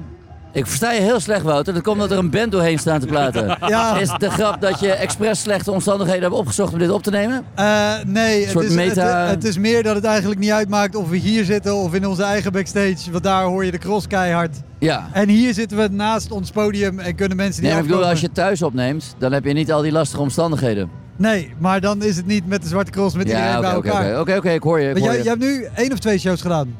[0.56, 1.74] Ik versta je heel slecht, Wouter.
[1.74, 3.56] Dat komt omdat er een band doorheen staat te praten.
[3.68, 7.10] ja, Is de grap dat je expres slechte omstandigheden hebt opgezocht om dit op te
[7.10, 7.44] nemen?
[7.54, 10.94] eh, nee, het soort is, meta- het, het is meer dat het eigenlijk niet uitmaakt
[10.94, 13.10] of we hier zitten of in onze eigen backstage.
[13.10, 14.56] Want daar hoor je de cross keihard.
[14.78, 15.08] Ja.
[15.12, 18.20] En hier zitten we naast ons podium en kunnen mensen die Nee, ik bedoel, als
[18.20, 20.90] je thuis opneemt, dan heb je niet al die lastige omstandigheden.
[21.16, 23.88] Nee, maar dan is het niet met de zwarte cross met Ja, iedereen bij oké,
[23.88, 24.20] elkaar.
[24.20, 24.88] oké, oké, ik hoor je.
[24.88, 25.28] Ik Want hoor jij, je.
[25.28, 26.74] jij hebt nu één of twee shows gedaan.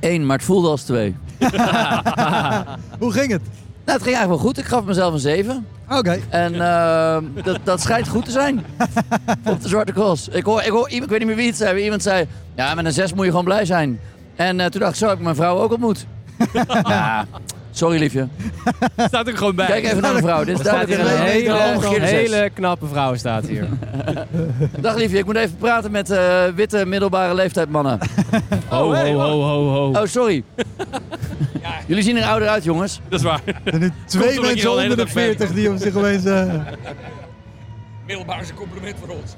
[0.00, 1.16] Eén, maar het voelde als twee.
[2.98, 3.42] Hoe ging het?
[3.88, 4.58] Nou, het ging eigenlijk wel goed.
[4.58, 5.66] Ik gaf mezelf een 7.
[5.88, 6.20] Oké.
[6.28, 8.64] En eh, dat, dat schijnt goed te zijn.
[9.44, 10.28] Op de Zwarte Cross.
[10.28, 11.82] Ik, hoor, ik, hoor, ik weet niet meer wie het zei.
[11.82, 14.00] Iemand zei, ja, met een 6 moet je gewoon blij zijn.
[14.36, 16.06] En eh, toen dacht ik, zo heb ik mijn vrouw ook ontmoet.
[16.82, 17.26] ja,
[17.78, 18.28] sorry liefje.
[19.08, 19.66] Staat er gewoon bij.
[19.66, 20.44] Kijk even naar mijn vrouw.
[20.44, 23.68] Dit is staat duidelijk hier een hele, hele, knappe vrouw staat hier.
[24.80, 27.98] Dag liefje, ik moet even praten met eh, witte middelbare leeftijd mannen.
[28.68, 30.00] Ho, ho, ho, ho, ho.
[30.00, 30.44] Oh, sorry.
[31.86, 33.00] Jullie zien er ouder uit, jongens.
[33.08, 33.40] Dat is waar.
[33.64, 36.24] Er nu twee mensen de onder de dag weg 40 die om zich opeens...
[36.24, 36.54] eh,
[38.06, 39.36] Middelbaar is een compliment voor ons.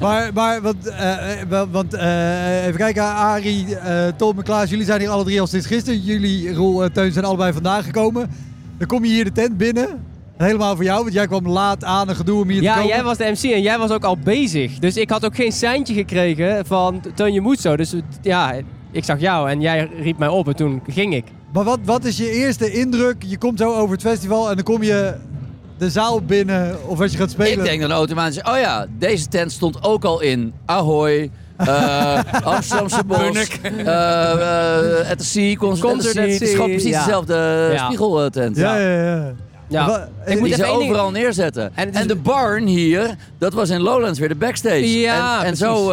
[0.00, 4.84] Maar, maar want, eh, eh, want eh, even kijken, Arie, eh, Tom en Klaas, jullie
[4.84, 6.00] zijn hier alle drie al sinds gisteren.
[6.00, 8.30] Jullie, Roel en Teun, zijn allebei vandaag gekomen.
[8.78, 9.88] Dan kom je hier de tent binnen.
[10.36, 12.88] Helemaal voor jou, want jij kwam laat aan een gedoe om hier te Ja, komen.
[12.88, 14.78] jij was de MC en jij was ook al bezig.
[14.78, 17.76] Dus ik had ook geen seintje gekregen van Teun je moet zo.
[17.76, 18.54] Dus ja,
[18.90, 21.24] ik zag jou en jij riep mij op en toen ging ik.
[21.52, 23.22] Maar wat, wat is je eerste indruk?
[23.26, 25.14] Je komt zo over het festival en dan kom je
[25.78, 27.52] de zaal binnen of als je gaat spelen.
[27.58, 33.04] Ik denk dan automatisch, oh ja, deze tent stond ook al in Ahoy, eh, Amsterdamse
[33.04, 33.18] Bos,
[33.62, 33.76] eh,
[35.02, 36.32] eh, at the Sea, Concert, Concert at the at Sea.
[36.32, 37.04] Het is gewoon precies ja.
[37.04, 37.84] dezelfde Ja.
[37.84, 38.56] spiegeltent.
[38.56, 39.32] Ja, ja, ja.
[39.68, 40.08] Ja.
[40.26, 41.70] Ik moet die even ze ding- overal neerzetten.
[41.74, 44.98] En de barn hier, dat was in Lowlands weer de backstage.
[45.00, 45.92] Ja, en, en zo.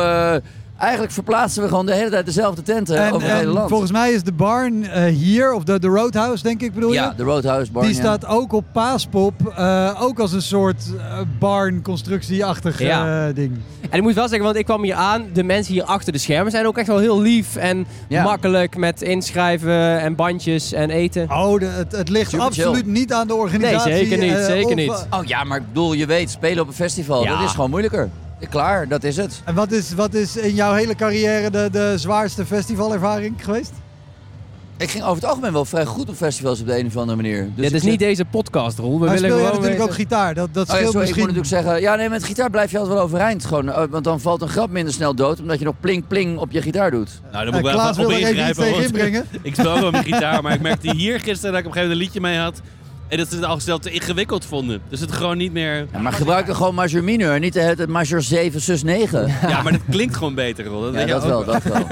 [0.77, 3.69] Eigenlijk verplaatsen we gewoon de hele tijd dezelfde tenten En, over het hele en land.
[3.69, 6.95] volgens mij is de barn eh, hier, of de, de Roadhouse denk ik bedoel je?
[6.95, 7.85] ja, de Roadhouse barn.
[7.85, 8.01] Die ja.
[8.01, 13.27] staat ook op Paaspop, eh, ook als een soort eh, barn-constructie-achtig Ja.
[13.27, 13.57] eh, ding.
[13.89, 15.25] En ik moet wel zeggen, want ik kwam hier aan.
[15.33, 18.23] De mensen hier achter de schermen zijn ook echt wel heel lief en Ja.
[18.23, 21.31] makkelijk met inschrijven en bandjes en eten.
[21.31, 22.91] Oh, de, het, het ligt Super absoluut chill.
[22.91, 23.91] niet aan de organisatie.
[23.91, 25.07] Nee, zeker niet, zeker of, niet.
[25.09, 27.35] Oh ja, maar ik bedoel, je weet, spelen op een festival, Ja.
[27.37, 28.09] dat is gewoon moeilijker.
[28.49, 29.41] Klaar, dat is het.
[29.45, 33.71] en wat is, wat is in jouw hele carrière de, de zwaarste festivalervaring geweest?
[34.77, 37.15] Ik ging over het algemeen wel vrij goed op festivals op de een of andere
[37.15, 37.41] manier.
[37.43, 38.99] Dus Dit ik is zeg- niet deze podcast, Roel.
[38.99, 41.07] We maar willen speel gewoon natuurlijk weten- ook gitaar, dat, dat Oh ja, scheelt sorry,
[41.09, 41.43] ik moet misschien.
[41.45, 41.81] natuurlijk zeggen...
[41.91, 43.45] Ja, nee, met gitaar blijf je altijd wel overeind.
[43.45, 46.37] Gewoon, eh, want dan valt een grap minder snel dood, omdat je nog pling pling
[46.37, 47.09] op je gitaar doet.
[47.31, 49.25] Nou, dan Eh, moet ik wel Klaas even wil op ingrijpen.
[49.41, 51.81] Ik speel ook wel mijn gitaar, maar ik merkte hier gisteren dat ik op een
[51.81, 52.61] gegeven moment een liedje mee had.
[53.07, 54.81] En dat ze het al te ingewikkeld vonden.
[54.89, 55.87] Dus het gewoon niet meer...
[55.93, 59.27] Ja, maar gebruik dan gewoon major mineur, niet hele tijd major 7, sus 9.
[59.47, 60.81] Ja, maar dat klinkt gewoon beter, Rol.
[60.81, 61.85] Dat Ja, dat wel, dat wel.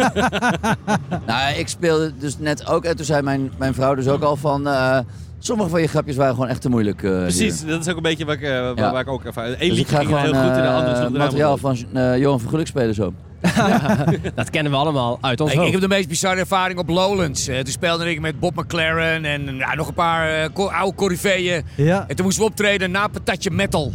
[1.28, 4.36] nou, ik speelde dus net ook, en toen zei mijn, mijn vrouw dus ook al
[4.36, 4.68] van...
[4.68, 5.00] eh,
[5.40, 7.04] sommige van je grapjes waren gewoon echt te moeilijk.
[7.04, 7.70] eh, Precies, hier.
[7.70, 8.92] dat is ook een beetje waar ik, eh, waar, Ja.
[8.92, 9.44] waar ik ook ervan...
[9.44, 11.78] Eén Dus liedje ging gewoon heel goed en de andere sloeg er materiaal van
[12.20, 13.14] Johan van Geluk spelen zo.
[14.36, 17.48] Dat kennen we allemaal uit ons Ik, ik heb de meest bizarre ervaring op Lowlands.
[17.48, 21.66] Eh, toen speelde ik met Bob McLaren en ja, nog een paar eh, oude corifeeën.
[21.76, 22.06] Ja.
[22.08, 23.92] En toen moesten we optreden na Patatje Metal.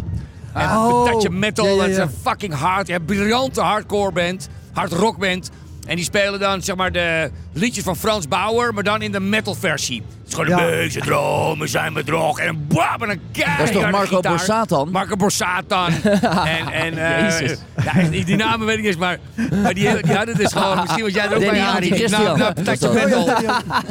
[0.55, 1.05] En Oh.
[1.05, 4.49] Patatje Metal, Ja, ja, dat is een fucking hard, ja, briljante hardcore band.
[4.73, 5.51] Hard rock band.
[5.87, 9.21] En die spelen dan zeg maar de liedjes van Frans Bauer, maar dan in de
[9.21, 10.03] metal versie.
[10.19, 10.77] Het is gewoon een Ja.
[10.83, 14.89] beetje dromen zijn bedrog en een bam en een keihard Dat is toch Marco gitaar.
[14.91, 15.87] Marco Borsato.
[16.57, 17.59] en en eh, Jezus.
[17.85, 19.19] ja, die, namen weet ik niet eens, maar,
[19.63, 21.91] maar die, die hadden dus gewoon, misschien was jij er ook Danny bij Arie.
[21.91, 22.23] Anti-Christian.
[22.25, 23.05] Nou, nou, Patatje dat.
[23.05, 23.29] Metal.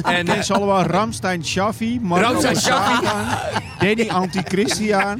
[0.04, 3.00] En eh, is allemaal Ramstein Shaffi, Marco Ramstein Shaffi.
[3.02, 3.38] Borsato,
[3.86, 5.20] Danny Anti-Christian.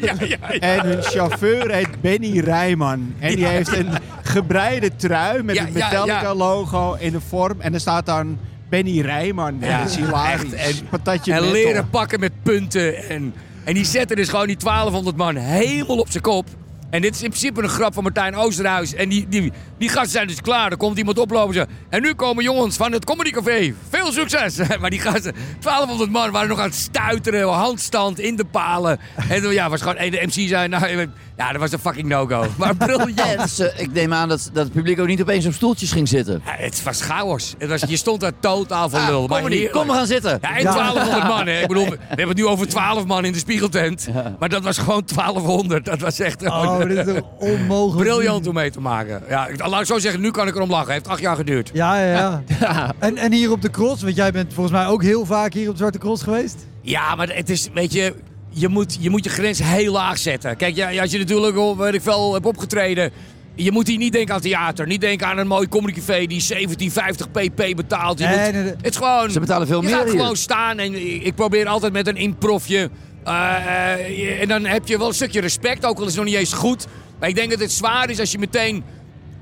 [0.60, 3.14] En hun chauffeur heet Benny Rijman.
[3.20, 3.90] En die heeft een
[4.24, 6.36] gebreide trui met Ja, een ja, Metallica ja.
[6.36, 7.62] logo in de vorm.
[7.62, 8.37] En er staat dan
[8.70, 9.62] Benny Rijman.
[9.62, 10.54] En Ja, dat is hilarisch.
[10.54, 10.80] echt.
[10.80, 11.54] En- Patatje en metal.
[11.56, 13.10] leren pakken met punten.
[13.10, 16.48] En, en die zetten dus gewoon die 1200 man helemaal op zijn kop.
[16.90, 18.94] En dit is in principe een grap van Martijn Oosterhuis.
[18.94, 20.72] En die, die, die gasten zijn dus klaar.
[20.72, 23.74] Er komt iemand oplopen en nu komen jongens van het Comedy Café.
[23.90, 24.58] Veel succes!
[24.82, 27.48] Maar die gasten, 1200 man, waren nog aan het stuiteren.
[27.50, 29.00] Handstand in de palen.
[29.30, 29.96] En ja, was gewoon...
[29.98, 30.68] En de MC zei...
[30.68, 32.46] Nou, ja, dat was een fucking no-go.
[32.58, 33.72] Maar briljant.
[33.78, 36.42] Ik neem aan dat, dat het publiek ook niet opeens op stoeltjes ging zitten.
[36.46, 37.56] Ja, het was chaos.
[37.58, 39.24] Het was, je stond daar totaal van lul.
[39.24, 39.74] Ah, maar comedy, heerlijk.
[39.74, 40.38] kom we gaan zitten.
[40.42, 41.48] Ja, en 1200 man.
[41.48, 41.62] Hè.
[41.62, 44.08] Ik bedoel, we hebben het nu over 12 man in de spiegeltent.
[44.40, 45.86] Maar dat was gewoon 1200.
[45.86, 48.10] Dat was echt Oh, dit is onmogelijk.
[48.10, 49.24] briljant om mee te maken.
[49.30, 50.92] Ja, ik- laat ik zo zeggen, nu kan ik erom lachen.
[50.92, 51.70] heeft acht jaar geduurd.
[51.74, 52.94] Ja, ja, ja.
[53.00, 55.66] En, en hier op de cross, want jij bent volgens mij ook heel vaak hier
[55.68, 56.56] op de Zwarte Cross geweest.
[56.82, 58.16] Ja, maar het is, weet je,
[58.60, 60.58] je moet je, moet je grens heel laag zetten.
[60.58, 63.12] Kijk, ja, als je natuurlijk al, weet ik veel, hebt opgetreden...
[63.60, 64.88] Je moet hier niet denken aan theater.
[64.88, 68.20] Niet denken aan een mooi comedycafé die 1750 pp betaalt.
[68.20, 68.72] Je Nee, moet- nee, nee.
[68.78, 69.32] Het is gewoon...
[69.32, 70.20] Ze betalen veel je meer gaat hier.
[70.20, 72.90] gewoon staan en ik probeer altijd met een improfje.
[73.24, 76.16] eh, eh, je- en dan heb je wel een stukje respect, ook al is het
[76.16, 76.88] nog niet eens goed.
[77.20, 78.84] Maar ik denk dat het zwaar is als je meteen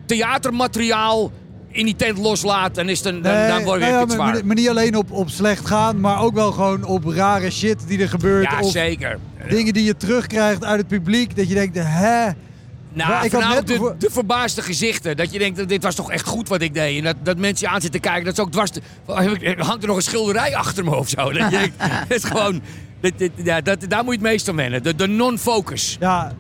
[0.06, 1.32] theatermateriaal
[1.76, 2.76] in die tent loslaat.
[2.76, 4.96] Dan, is het een, dan, Nee, dan word je nou ja, het maar, niet alleen
[4.96, 8.52] op, op slecht gaan, maar ook wel gewoon op rare shit die er gebeurt.
[8.52, 9.20] Ja, of zeker.
[9.50, 11.36] dingen die je terugkrijgt uit het publiek.
[11.36, 12.30] Dat je denkt, hè?
[12.94, 15.18] Nou, ik had net de, de verbaasde gezichten.
[15.18, 16.98] Dat je denkt, dat dit was toch echt goed wat ik deed.
[16.98, 18.24] En dat, dat mensen je aan zitten kijken.
[18.26, 18.70] Dat is ook dwars...
[18.72, 18.82] te-
[19.40, 21.32] ik- Hangt er nog een schilderij achter me of zo?
[21.32, 21.76] Dat je denkt,
[22.08, 22.62] het is gewoon...
[23.36, 24.84] ja, dat, daar moet je het meest aan wennen.
[24.84, 25.98] De, de non-focus.
[26.00, 26.34] Ja,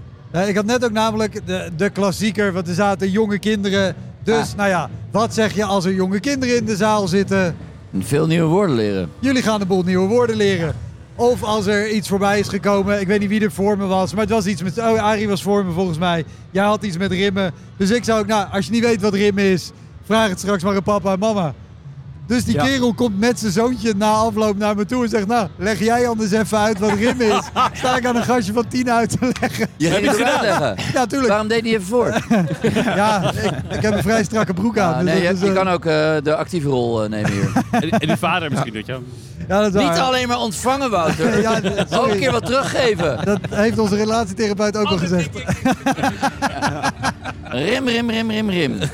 [0.48, 3.95] ik had net ook namelijk de, de klassieker, want er zaten jonge kinderen.
[4.26, 4.58] Dus, Ah.
[4.58, 7.56] nou ja, wat zeg je als er jonge kinderen in de zaal zitten?
[8.00, 9.10] Veel nieuwe woorden leren.
[9.20, 10.76] Jullie gaan een boel nieuwe woorden leren.
[11.16, 14.12] Of als er iets voorbij is gekomen, ik weet niet wie er voor me was,
[14.14, 14.78] maar het was iets met...
[14.78, 16.26] Oh, Arie was voor me volgens mij.
[16.52, 17.52] Jij had iets met rimmen.
[17.78, 19.72] Dus ik zou ook, nou, als je niet weet wat rimmen is,
[20.04, 21.54] vraag het straks maar aan papa en mama.
[22.28, 22.64] Dus die Ja.
[22.64, 26.08] kerel komt met zijn zoontje na afloop naar me toe en zegt, nou, leg jij
[26.08, 27.40] anders even uit wat rimmen is.
[27.80, 29.68] Sta ik aan een gastje van tien uit te leggen.
[29.78, 30.76] Je ging het uitleggen.
[30.94, 31.30] Ja, tuurlijk.
[31.30, 32.14] Waarom deed hij niet even voor?
[32.96, 34.94] Ja, ik, ik heb een vrij strakke broek aan.
[34.94, 37.10] Ah, dus nee, je, dat is, je eh, kan ook eh, de actieve rol eh,
[37.10, 37.52] nemen hier.
[37.72, 39.04] En, en die vader misschien, weet je wel.
[39.48, 41.42] ja, dat is Niet alleen maar ontvangen, Wouter.
[41.42, 41.60] Ja,
[41.92, 43.20] Ook een keer wat teruggeven.
[43.26, 45.30] Dat heeft onze relatietherapeut ook al gezegd.
[47.56, 48.80] Rim, rim, rim, rim, rim.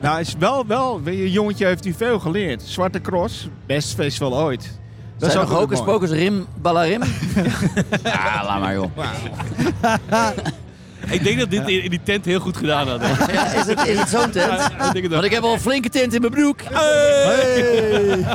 [0.00, 2.62] Nou, is wel, wel, je jongetje heeft u veel geleerd.
[2.62, 4.78] Zwarte Cross, best festival ooit.
[5.16, 5.72] Dat Zijn is ook
[6.10, 7.02] rim, ballarim?
[8.02, 8.90] ja, laat maar joh.
[11.10, 13.00] Ik denk dat dit in, in die tent heel goed gedaan had.
[13.32, 14.52] Ja, is het, is het zo'n tent?
[14.52, 15.10] Ik denk het wel.
[15.10, 16.60] Want ik heb al een flinke tent in mijn broek.
[16.72, 18.26] Hey.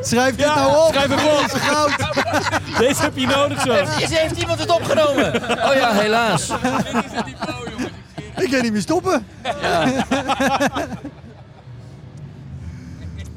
[0.00, 0.94] Schrijf dit nou op.
[0.94, 1.50] schrijf hem op.
[1.50, 1.96] Goud.
[2.78, 3.72] Deze heb je nodig zo.
[3.72, 5.34] Is, heeft iemand het opgenomen?
[5.34, 6.50] Oh ja, helaas.
[8.36, 9.26] Ik kan niet meer stoppen.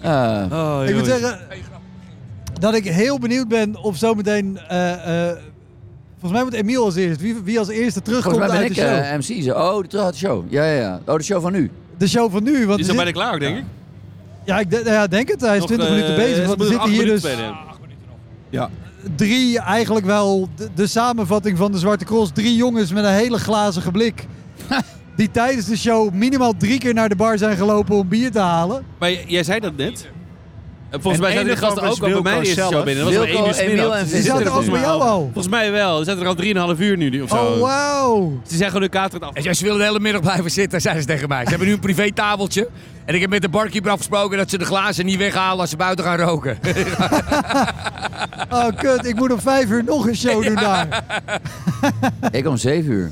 [0.04, 1.40] Ah, Oh, Ik moet zeggen
[2.60, 4.60] dat ik heel benieuwd ben of zometeen...
[4.68, 5.38] eh, eh,
[6.22, 7.22] volgens mij moet Emiel als eerst.
[7.22, 9.34] Wie, wie als eerste terugkomt volgens mij ben uit ik de show.
[9.34, 9.44] eh, MC.
[9.44, 9.76] Zo.
[9.76, 10.44] Oh, de terug uit de show.
[10.50, 11.00] Ja, ja, ja.
[11.06, 11.72] Oh, de show van nu.
[11.98, 12.52] de show van nu.
[12.66, 13.64] Want Die is er al bijna klaar, denk ik.
[14.46, 15.42] ja, ik de- ja, denk het.
[15.42, 16.46] Hij is Nog, 20 eh, minuten bezig.
[16.48, 17.56] Want er moeten nog zitten acht hier dus minuten
[18.50, 19.16] spelen.
[19.16, 22.32] drie, eigenlijk wel de, de samenvatting van de Zwarte Cross.
[22.34, 24.28] Drie jongens met een hele glazige blik.
[25.16, 28.40] Die tijdens de show minimaal drie keer naar de bar zijn gelopen om bier te
[28.40, 28.84] halen.
[29.00, 30.10] Maar j- jij zei dat net.
[30.92, 32.84] En Volgens En mij zaten een die gasten ook al bij mij de eerste show
[32.84, 33.06] binnen.
[33.06, 35.22] Dat was Wilco, 1 uur Die zaten ook er bij jou al.
[35.22, 35.96] Volgens mij wel.
[35.96, 37.36] Die zaten er al 3,5 uur nu of zo.
[37.36, 38.40] Oh, wauw.
[38.40, 39.34] Dus die zijn gewoon hun kater af.
[39.34, 41.44] En ze willen de hele middag blijven zitten, zeiden ze tegen mij.
[41.44, 42.70] Ze hebben nu een privé tafeltje.
[43.06, 45.76] En ik heb met de barkeeper afgesproken dat ze de glazen niet weghalen als ze
[45.78, 46.58] buiten gaan roken.
[48.50, 49.06] Oh, kut.
[49.06, 51.04] Ik moet om vijf uur nog een show doen daar.
[52.32, 53.12] Ik om 7 uur.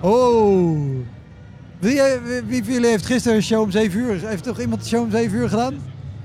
[0.00, 0.78] Oh.
[1.78, 4.20] Wie, wie, wie van jullie heeft gisteren een show om 7 uur?
[4.28, 5.74] Heeft toch iemand een show om 7 uur gedaan?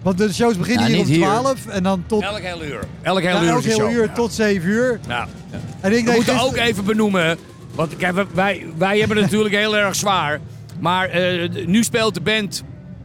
[0.06, 1.26] Want de shows beginnen Ja, hier om niet hier.
[1.26, 2.80] 12 en dan tot Elk heel uur.
[3.02, 5.00] Elk ja, heel uur elk is heel uur tot 7 uur.
[5.08, 5.28] Ja.
[5.52, 7.38] En ik We denk moeten gisteren- ook even benoemen,
[7.76, 10.39] want kijk, wij- wij, wij hebben het natuurlijk heel erg zwaar.
[10.80, 12.63] Maar eh, nu speelt de band...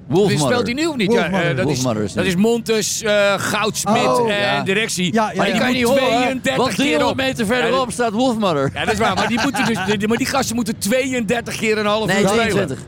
[0.09, 0.47] Wolfmother.
[0.47, 1.07] Speelt hij nu of niet?
[1.09, 1.51] Wolfmother.
[1.51, 4.63] eh, dat, is, is dat is Montes, eh Goudsmit Oh, en ja.
[4.63, 5.13] directie.
[5.13, 5.53] Ja, ja, maar ja.
[5.53, 7.17] die kan je niet moet horen, 32 want keer 300 op.
[7.17, 8.71] meter verderop Ja, staat Wolfmother.
[8.75, 9.15] Ja, dat is waar.
[9.15, 12.29] Maar die, moeten dus, die, maar die gasten moeten 32 keer een half Nee, uur
[12.29, 12.79] spelen.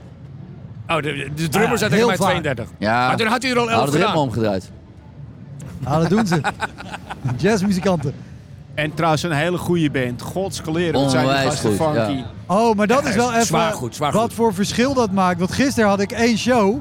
[0.87, 0.89] 22.
[0.89, 2.29] Oh, de, de, drummer Ja, zei tegen heel mij vaak.
[2.29, 2.69] 32.
[2.79, 4.29] Ja, Maar toen had hij er al 11 hadden het ritme gedaan.
[4.29, 4.71] omgedraaid.
[5.79, 6.41] Nou, dat doen ze.
[7.49, 8.15] Jazzmuzikanten.
[8.75, 10.23] En trouwens een hele goede band.
[10.23, 10.93] Godskaleren.
[11.01, 12.13] Wat zijn die Onwijs gasten goed, funky.
[12.13, 12.27] ja.
[12.47, 14.33] Oh, maar dat is wel even Zwaar goed, zwaar wat goed.
[14.35, 15.39] voor verschil dat maakt.
[15.39, 16.79] Want gisteren had ik één show.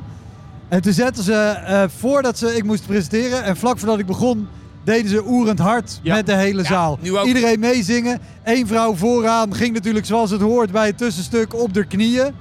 [0.69, 4.47] En toen zetten ze, eh, voordat ze, ik moest presenteren en vlak voordat ik begon,
[4.83, 6.15] deden ze oerend hard Ja.
[6.15, 6.97] met de hele zaal.
[7.01, 7.25] nu ook.
[7.25, 8.19] Iedereen meezingen.
[8.43, 12.31] Eén vrouw vooraan ging natuurlijk zoals het hoort bij het tussenstuk op de knieën.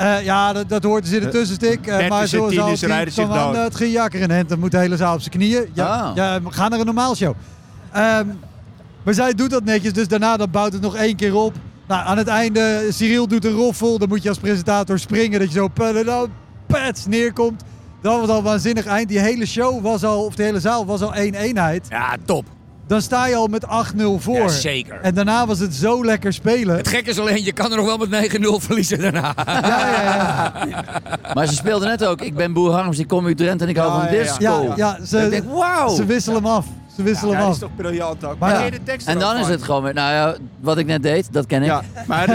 [0.00, 1.86] Eh, ja, dat, dat hoort, er zit een tussenstuk.
[1.86, 3.56] eh, maar zoals al is rijden zich dood.
[3.56, 4.48] het ging jakker in hand.
[4.48, 5.68] Dan moet de hele zaal op zijn knieën.
[5.74, 6.16] Ja, Ah.
[6.16, 7.34] ja, ga naar een normaal show.
[7.92, 8.26] Ehm,
[9.02, 11.54] maar zij doet dat netjes, dus daarna dan bouwt het nog één keer op.
[11.88, 13.98] Nou, aan het einde, Cyril doet een roffel.
[13.98, 15.68] Dan moet je als presentator springen dat je zo
[16.66, 17.62] pats neerkomt.
[18.02, 19.08] Dat was al een waanzinnig eind.
[19.08, 21.86] Die hele show was al, of de hele zaal was al één eenheid.
[21.88, 22.44] Ja, top.
[22.90, 23.68] Dan sta je al met 8-0
[24.18, 24.36] voor.
[24.36, 24.98] Ja, zeker.
[25.00, 26.76] En daarna was het zo lekker spelen.
[26.76, 29.32] Het gekke is alleen, je kan er nog wel met 9-0 verliezen daarna.
[29.46, 30.84] Ja, ja, ja.
[31.34, 32.20] Maar ze speelden net ook.
[32.20, 34.22] Ik ben Boer Harms, ik kom uit Drenthe en ik hou Ja, van ja, ja.
[34.22, 34.62] disco.
[34.62, 35.44] ja, ja Ik ze, denk,
[35.96, 36.66] ze wisselen hem af.
[36.96, 38.38] Ze wisselen Ja, dat is toch briljant ook.
[38.38, 38.70] Maar ja.
[38.70, 39.50] de tekst En dan is van?
[39.50, 41.68] het gewoon weer, nou ja, wat ik net deed, dat ken ik.
[41.68, 42.34] Ja, maar de,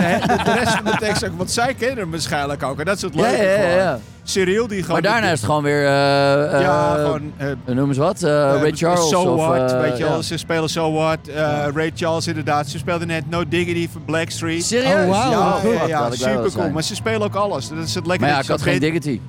[0.60, 1.38] rest van de tekst ook.
[1.38, 2.80] Want zij kennen hem waarschijnlijk ook.
[2.80, 4.00] En dat is het leuke ja, ja, ja.
[4.24, 5.02] Cyril die gewoon...
[5.02, 7.34] Maar daarna is het gewoon weer, eh eh, Ja, gewoon...
[7.38, 9.46] eh, noem eens wat, eh, Ray Charles So of...
[9.46, 10.24] What, eh, weet je wel.
[10.24, 11.18] Ze spelen So What.
[11.28, 12.68] eh, Ray Charles inderdaad.
[12.68, 14.64] Ze speelden net No Diggity van Blackstreet.
[14.66, 15.06] Serieus?
[15.06, 15.72] Oh, wauw.
[15.74, 16.70] Ja, ja, super cool.
[16.70, 17.70] Maar ze spelen ook alles.
[17.70, 18.28] Dat is het lekker.
[18.28, 19.20] Maar ja, dat ik had geen diggity.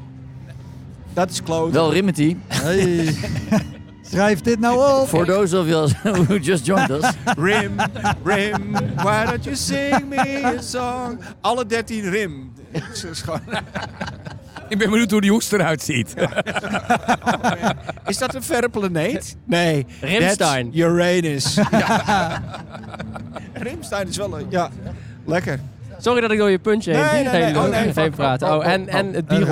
[1.12, 1.72] Dat is kloot.
[1.72, 2.36] Wel Rimity.
[2.48, 3.14] Hey.
[4.10, 5.08] Schrijf dit nou op.
[5.08, 5.88] For those of you
[6.26, 7.12] who just joined us.
[7.38, 7.76] Rim,
[8.24, 11.18] rim, why don't you sing me a song?
[11.40, 12.52] Alle 13 rim.
[12.70, 13.40] Het is gewoon-
[14.68, 16.14] Ik ben benieuwd hoe die hoest eruit ziet.
[18.06, 19.36] Is dat een verre planeet?
[19.44, 19.86] Nee.
[20.00, 20.64] Rimstein.
[20.64, 21.54] that's Uranus.
[21.70, 22.42] Ja.
[23.52, 24.46] Rimstein is wel een...
[24.48, 24.70] Ja,
[25.24, 25.60] lekker.
[25.98, 27.56] Sorry dat ik door je puntje heen, Nee, nee, nee.
[27.62, 27.92] Oh, nee.
[27.94, 28.42] heen praat.
[28.42, 29.46] Oh, en, en het bier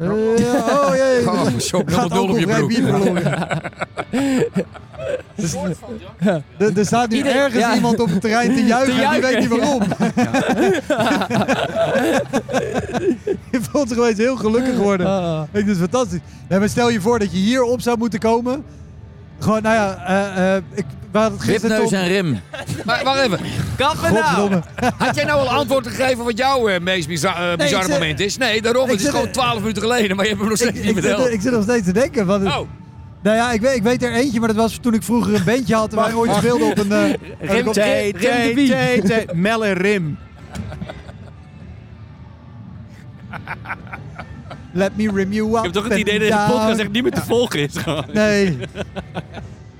[0.00, 2.68] Eh, oh jee, Oh, er zo gaat 0 op je broek.
[2.68, 3.48] bier verloren.
[5.34, 5.54] Dus,
[6.58, 7.74] er, er staat nu Ieder- ergens ja.
[7.74, 9.82] iemand op het terrein te juichen, Te en die weet juichen, niet waarom.
[13.52, 15.06] je voelt zich opeens heel gelukkig worden.
[15.06, 15.42] Ah.
[15.42, 16.20] Ik vind het fantastisch.
[16.48, 18.64] Nee, maar stel je voor dat je hier op zou moeten komen.
[19.38, 22.00] Gewoon, nou ja, eh, eh, ik, hadden het gisteren Ripneus toch...
[22.00, 22.40] en rim.
[22.86, 23.38] Maar wacht even.
[23.76, 24.50] Kappen nou!
[24.98, 28.20] Had jij nou al antwoord gegeven wat jouw eh, meest bizar, bizarre ik zit- moment
[28.20, 28.36] is?
[28.36, 28.84] Nee, daarom.
[28.84, 30.96] ik Het is gewoon 12 minuten geleden, maar je hebt hem nog Ik, steeds niet
[30.96, 31.30] ik, verteld.
[31.32, 32.26] ik zit nog steeds te denken.
[32.26, 32.68] Want het- Oh,
[33.22, 35.44] Nou ja, ik weet, ik weet er eentje, maar dat was toen ik vroeger een
[35.44, 36.92] bandje had en wij ooit speelden op een...
[36.92, 38.12] eh, Rim- Rim de Tay,
[38.54, 38.68] Bie.
[38.70, 39.26] Tay, Tay.
[39.32, 40.18] Mel en Rim.
[44.78, 45.56] Let me rim you up.
[45.56, 47.76] Ik heb toch het idee dat deze podcast echt niet meer te volgen is.
[47.76, 48.04] Gewoon.
[48.12, 48.58] Nee.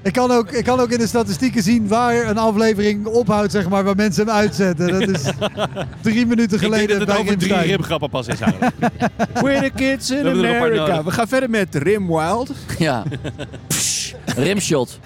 [0.03, 3.69] Ik kan, ook, ik kan ook in de statistieken zien waar een aflevering ophoudt, zeg
[3.69, 4.87] maar, waar mensen hem uitzetten.
[4.87, 5.23] Dat is
[6.03, 8.75] drie minuten Ik denk geleden dat bij het over drie rimgrappen pas is eigenlijk.
[9.43, 11.05] We're the kids in er America.
[11.05, 12.51] We gaan verder met Rim Wild.
[12.79, 13.05] Ja.
[13.67, 14.99] Psh, rimshot.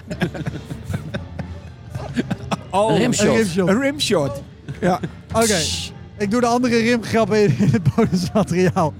[2.69, 3.27] Oh, Een rimshot.
[3.27, 3.69] Een rimshot.
[3.69, 4.41] Een rimshot.
[4.81, 4.99] Ja.
[5.33, 5.57] Oké,
[6.17, 8.93] ik doe de andere rimgrappen in, in het bonusmateriaal.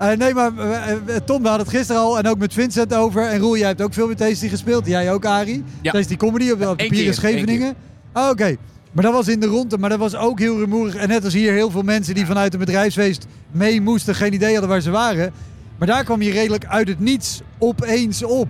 [0.00, 2.94] Eh, nee, maar eh, eh, Tom, we hadden het gisteren al en ook met Vincent
[2.94, 3.28] over.
[3.28, 4.86] En Roel, jij hebt ook veel met Tasty gespeeld.
[4.86, 5.64] Jij ook, Arie.
[5.80, 5.92] Ja.
[5.92, 7.74] Tasty Comedy op, op de Pier in Scheveningen.
[8.14, 8.56] Oh, Oké,
[8.92, 9.78] maar dat was in de ronde.
[9.78, 10.94] Maar dat was ook heel rumoerig.
[10.94, 14.14] En net als hier heel veel mensen die vanuit een bedrijfsfeest mee moesten.
[14.14, 15.32] Geen idee hadden waar ze waren.
[15.78, 18.48] Maar daar kwam je redelijk uit het niets opeens op.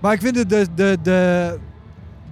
[0.00, 1.58] Maar ik vind het de, de, de,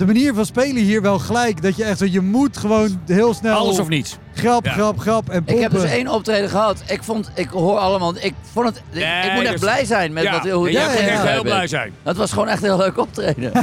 [0.06, 1.62] de manier van spelen hier wel gelijk.
[1.62, 3.56] Dat je echt zo, je moet gewoon heel snel...
[3.56, 4.16] alles of niets.
[4.34, 4.72] Grap, Ja.
[4.72, 6.82] grap, grap en Ik heb dus één optreden gehad.
[6.86, 9.84] Ik vond, ik hoor allemaal, ik vond het, ik, Nee, ik moet echt dus- blij
[9.84, 11.28] zijn met Ja, wat, hoe en jij ja, moet ja, echt ja.
[11.28, 11.92] heel blij zijn.
[12.02, 13.52] Het was gewoon echt een heel leuk optreden.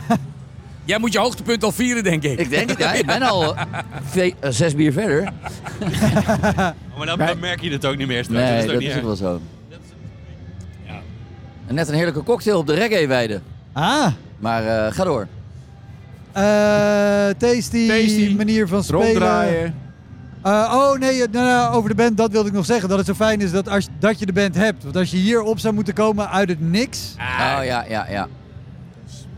[0.86, 2.40] Jij moet je hoogtepunt al vieren, denk ik.
[2.40, 3.56] ik denk het, ja, ik ben al
[4.12, 5.24] ve- eh, zes bier verder.
[6.98, 8.42] Maar dan, dan merk je het ook niet meer straks.
[8.42, 9.42] Nee, dat is ook dat is wel zo.
[11.68, 13.42] En net een heerlijke cocktail op de reggae-weide.
[13.74, 14.08] Ah,
[14.40, 15.28] Maar eh, ga door.
[16.34, 18.34] Eh, tasty, Tasty.
[18.38, 19.74] manier van spelen.
[20.42, 22.90] Eh, oh nee, eh, nou, nou, over de band, dat wilde ik nog zeggen.
[22.90, 24.84] Dat het zo fijn is dat, als, dat je de band hebt.
[24.84, 28.28] Want als je hier op zou moeten komen uit het niks, Oh ja, ja, ja.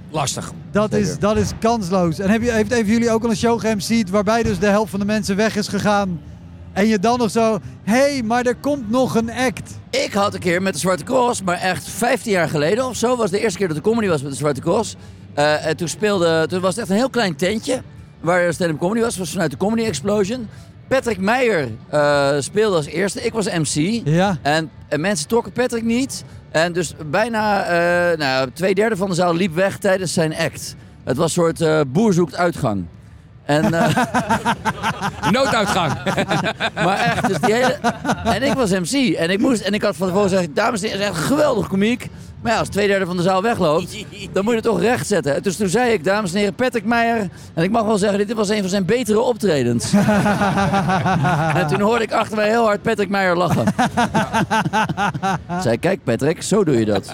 [0.09, 0.51] Lastig.
[0.71, 2.19] dat is, dat is kansloos.
[2.19, 4.67] En heb je, heeft een van jullie ook al een show geMC'd waarbij dus de
[4.67, 6.19] helft van de mensen weg is gegaan.
[6.73, 9.71] En je dan nog zo, hé, hey, maar er komt nog een act.
[9.89, 13.15] Ik had een keer met de Zwarte Cross, maar echt 15 jaar geleden of zo,
[13.15, 14.95] was de eerste keer dat de comedy was met de Zwarte Cross.
[15.33, 17.81] Eh, en toen speelde, toen was het echt een heel klein tentje
[18.19, 20.47] waar stand-up comedy was, was vanuit de Comedy Explosion.
[20.87, 24.01] Patrick Meijer eh, speelde als eerste, ik was MC.
[24.07, 24.37] Ja.
[24.41, 26.23] En, en mensen trokken Patrick niet.
[26.53, 30.75] En dus bijna eh, nou, twee derde van de zaal liep weg tijdens zijn act.
[31.03, 32.85] Het was een soort eh, boer zoekt uitgang.
[33.45, 33.97] En, eh,
[35.31, 35.93] Nooduitgang.
[36.85, 37.77] maar echt, dus die hele...
[38.23, 39.13] En ik was MC.
[39.15, 41.23] En ik, moest, en ik had van tevoren gezegd, dames en heren, het is echt
[41.29, 42.09] een geweldig komiek.
[42.43, 45.07] Maar ja, als twee derde van de zaal wegloopt, dan moet je het toch recht
[45.07, 45.43] zetten.
[45.43, 47.29] Dus toen zei ik, dames en heren, Patrick Meijer.
[47.53, 49.93] En ik mag wel zeggen, dit was een van zijn betere optredens.
[51.59, 53.73] en toen hoorde ik achter mij heel hard Patrick Meijer lachen.
[55.63, 57.11] Zei, kijk Patrick, zo doe je dat.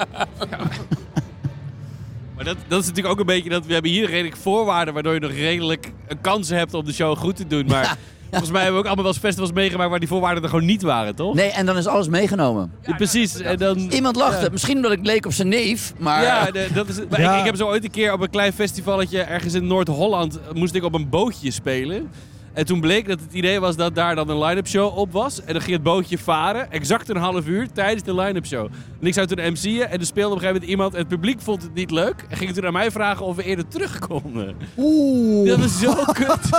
[2.36, 5.14] Maar dat, dat is natuurlijk ook een beetje dat we hebben hier redelijk voorwaarden waardoor
[5.14, 7.66] je nog redelijk een kans hebt om de show goed te doen.
[7.66, 7.98] Maar
[8.30, 10.66] volgens mij hebben we ook allemaal wel eens festivals meegemaakt waar die voorwaarden er gewoon
[10.66, 11.34] niet waren, toch?
[11.36, 12.72] Nee, en dan is alles meegenomen.
[12.86, 13.40] Ja, precies.
[13.40, 16.24] En dan, Iemand lachte, misschien omdat ik leek op zijn neef, maar...
[16.24, 17.34] ja, de- dat is, maar Ja.
[17.34, 20.74] ik, ik heb zo ooit een keer op een klein festivalletje ergens in Noord-Holland moest
[20.76, 22.10] ik op een bootje spelen.
[22.54, 25.44] En toen bleek dat het idee was dat daar dan een line-up show op was.
[25.44, 28.66] En dan ging het bootje varen, exact een half uur tijdens de line-up show.
[29.02, 30.94] En ik zou toen MC'en en er speelde op een gegeven moment iemand.
[30.94, 32.26] En het publiek vond het niet leuk.
[32.30, 34.56] En ging toen aan mij vragen of we eerder terug konden.
[34.78, 35.50] Oeh.
[35.50, 36.50] Dat is zo kut.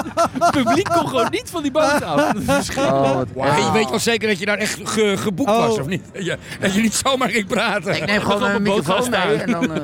[0.40, 2.16] Het publiek kon gewoon niet van die boot af.
[2.33, 3.31] Dat is verschrikkelijk.
[3.35, 5.66] Oh, je weet wel zeker dat je daar echt ge- geboekt Oh.
[5.66, 6.03] was, of niet?
[6.12, 7.96] Dat je, dat je niet zomaar ging praten.
[7.96, 9.31] Ik neem gewoon op een een boot microfoon mee staan.
[9.40, 9.72] en dan...
[9.72, 9.83] eh,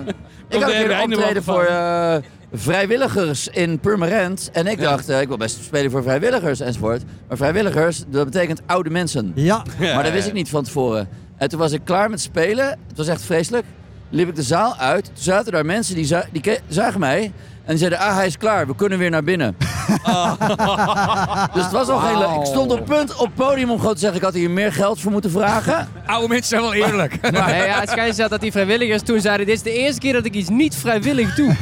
[0.48, 2.16] ik had de een keer een einde optreden wel voor eh,
[2.52, 4.50] vrijwilligers in Purmerend.
[4.52, 7.02] En ik dacht, eh, ik wil best spelen voor vrijwilligers enzovoort.
[7.28, 9.32] Maar vrijwilligers, dat betekent oude mensen.
[9.34, 9.62] Ja.
[9.78, 11.08] Maar dat wist ik niet van tevoren.
[11.36, 12.66] En toen was ik klaar met spelen.
[12.88, 13.64] Het was echt vreselijk.
[14.10, 15.04] Liep ik de zaal uit.
[15.04, 17.32] Toen zaten daar mensen die, za- die zagen mij.
[17.66, 18.66] En die zeiden, ah, hij is klaar.
[18.66, 19.56] We kunnen weer naar binnen.
[21.54, 22.36] dus het was al geen leuk.
[22.36, 24.18] Ik stond op punt op het podium om gewoon te zeggen...
[24.18, 25.88] ik had hier meer geld voor moeten vragen.
[26.06, 27.20] Oude mensen zijn wel eerlijk.
[27.30, 29.46] Nee, ja, het schijnt dat die vrijwilligers toen zeiden...
[29.46, 31.54] dit is de eerste keer dat ik iets niet vrijwillig doe.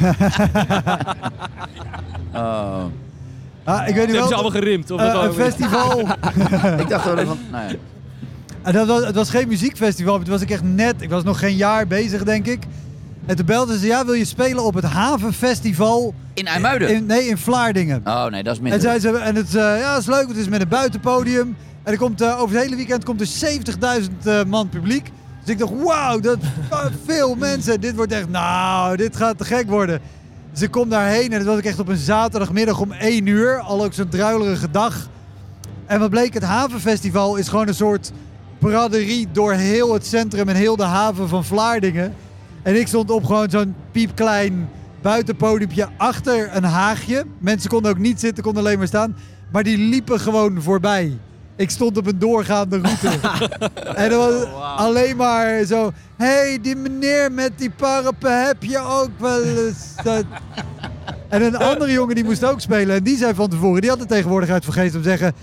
[2.33, 2.83] Oh.
[3.63, 4.27] Ah, ik weet hebben wel...
[4.27, 4.91] ze allemaal gerimd.
[4.91, 5.33] Of wat een ook.
[5.33, 5.99] festival.
[6.79, 7.75] Ik dacht wel van, nou ja.
[8.61, 11.23] En dat was, het was geen muziekfestival, maar toen was ik echt net, ik was
[11.23, 12.63] nog geen jaar bezig denk ik.
[13.25, 16.13] En toen belden ze, ja, wil je spelen op het Havenfestival?
[16.33, 16.89] In IJmuiden?
[16.95, 18.01] In, nee, in Vlaardingen.
[18.05, 18.81] Oh nee, dat is En, minder.
[18.81, 21.55] zei ze, en het, eh, ja, dat is leuk, het is met een buitenpodium.
[21.83, 25.11] En er komt, eh, over het hele weekend komt er 70.000 eh, man publiek.
[25.43, 26.37] Dus ik dacht, wauw, dat
[27.05, 27.81] veel mensen.
[27.81, 29.99] Dit wordt echt, nou, dit gaat te gek worden.
[30.51, 33.59] Dus ik kom daarheen en dat was ik echt op een zaterdagmiddag om 1 uur.
[33.59, 35.07] Al ook zo'n druilerige dag.
[35.85, 38.11] En wat bleek, het Havenfestival is gewoon een soort
[38.59, 42.13] braderie door heel het centrum en heel de haven van Vlaardingen.
[42.65, 44.69] En ik stond op gewoon zo'n piepklein
[45.01, 47.23] buitenpodiumpje achter een haagje.
[47.37, 49.15] Mensen konden ook niet zitten, konden alleen maar staan.
[49.51, 51.17] Maar die liepen gewoon voorbij.
[51.55, 53.09] Ik stond op een doorgaande route.
[54.01, 54.47] en dat was
[54.77, 55.91] alleen maar zo...
[56.15, 59.95] hey, die meneer met die paraplu, heb je ook wel eens...
[60.03, 60.25] dat?"
[61.29, 62.95] En een andere jongen die moest ook spelen.
[62.95, 65.33] En die zei van tevoren, die had de tegenwoordigheid geest om te zeggen...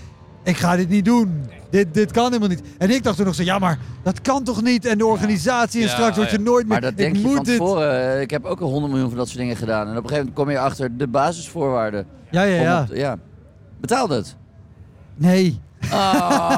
[0.43, 1.43] Ik ga dit niet doen.
[1.69, 2.61] Dit, dit kan helemaal niet.
[2.77, 4.85] En ik dacht toen nog zo, ja maar dat kan toch niet?
[4.85, 6.67] En de organisatie en Ja, straks word je nooit meer...
[6.67, 7.57] Maar dat denk ik je moet van dit.
[7.57, 8.13] tevoren.
[8.15, 9.81] Eh, Ik heb ook al 100 miljoen van dat soort dingen gedaan.
[9.87, 12.05] En op een gegeven moment kom je achter de basisvoorwaarden.
[12.31, 12.81] Ja, ja, Om ja.
[12.89, 13.17] op- ja.
[13.81, 14.35] Betaalt het?
[15.15, 15.59] Nee.
[15.89, 16.49] Ah.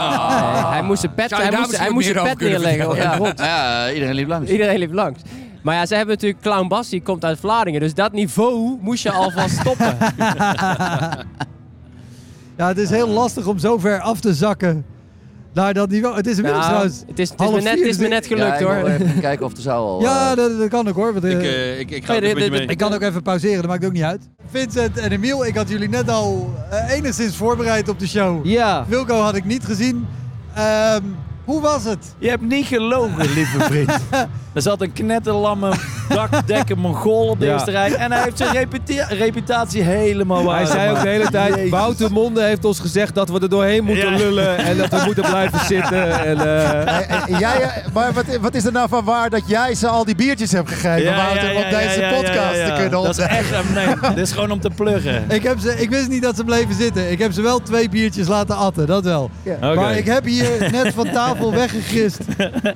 [0.63, 2.25] Nee, hij moest zijn pet, Zou je hij daar moest, hij misschien moest wat zijn
[2.25, 3.39] meer pet over kunnen neerleggen op de Ja, grond.
[3.39, 4.51] ja, iedereen liep langs.
[4.51, 5.21] Iedereen liep langs.
[5.63, 7.79] Maar ja, ze hebben natuurlijk Clown Bas, die komt uit Vlaardingen.
[7.79, 9.97] Dus dat niveau moest je alvast stoppen.
[12.58, 14.86] Ja, het is heel lastig om zo ver af te zakken
[15.53, 16.16] naar dat niveau.
[16.16, 17.03] Het is inmiddels Nou, trouwens...
[17.08, 18.89] het is, het is me net, vier, het is me dus net Ja, gelukt hoor.
[18.89, 20.01] even kijken of de zaal al...
[20.01, 21.14] Ja, eh, dat, dat kan ook hoor.
[21.14, 22.66] Want, Ik, eh, eh, ik, ik ga mee.
[22.66, 24.30] ik kan ook even pauzeren, dat maakt ook niet uit.
[24.49, 26.53] Vincent en Emiel, ik had jullie net al
[26.89, 28.45] enigszins voorbereid op de show.
[28.45, 28.86] Ja.
[28.88, 30.08] Wilco had ik niet gezien.
[30.56, 31.01] Ehm,
[31.46, 32.16] hoe was het?
[32.18, 33.91] Je hebt niet gelogen, lieve vriend.
[34.54, 35.72] er zat een knetterlamme
[36.10, 37.54] dakdekker mongool op de Ja.
[37.54, 37.93] eerste rij.
[37.93, 38.68] En hij heeft zijn
[39.10, 40.56] reputatie helemaal waar.
[40.56, 41.70] Hij zei ook de hele tijd, Jezus.
[41.70, 44.18] Wouter Monde heeft ons gezegd dat we er doorheen moeten Ja.
[44.18, 46.26] lullen en dat we moeten blijven zitten.
[46.26, 49.88] En, eh, eh, jij, maar wat, wat is er nou van waar dat jij ze
[49.88, 52.66] al die biertjes hebt gegeven, Ja, Wouter, ja, ja, om deze podcast ja, ja.
[52.66, 55.24] te kunnen Dat is echt, eh, nee, dit is gewoon om te pluggen.
[55.30, 57.12] Ik, heb ze, ik wist niet dat ze bleven zitten.
[57.12, 59.30] Ik heb ze wel twee biertjes laten atten, dat wel.
[59.62, 62.17] Maar ik heb hier net van tafel weggegrist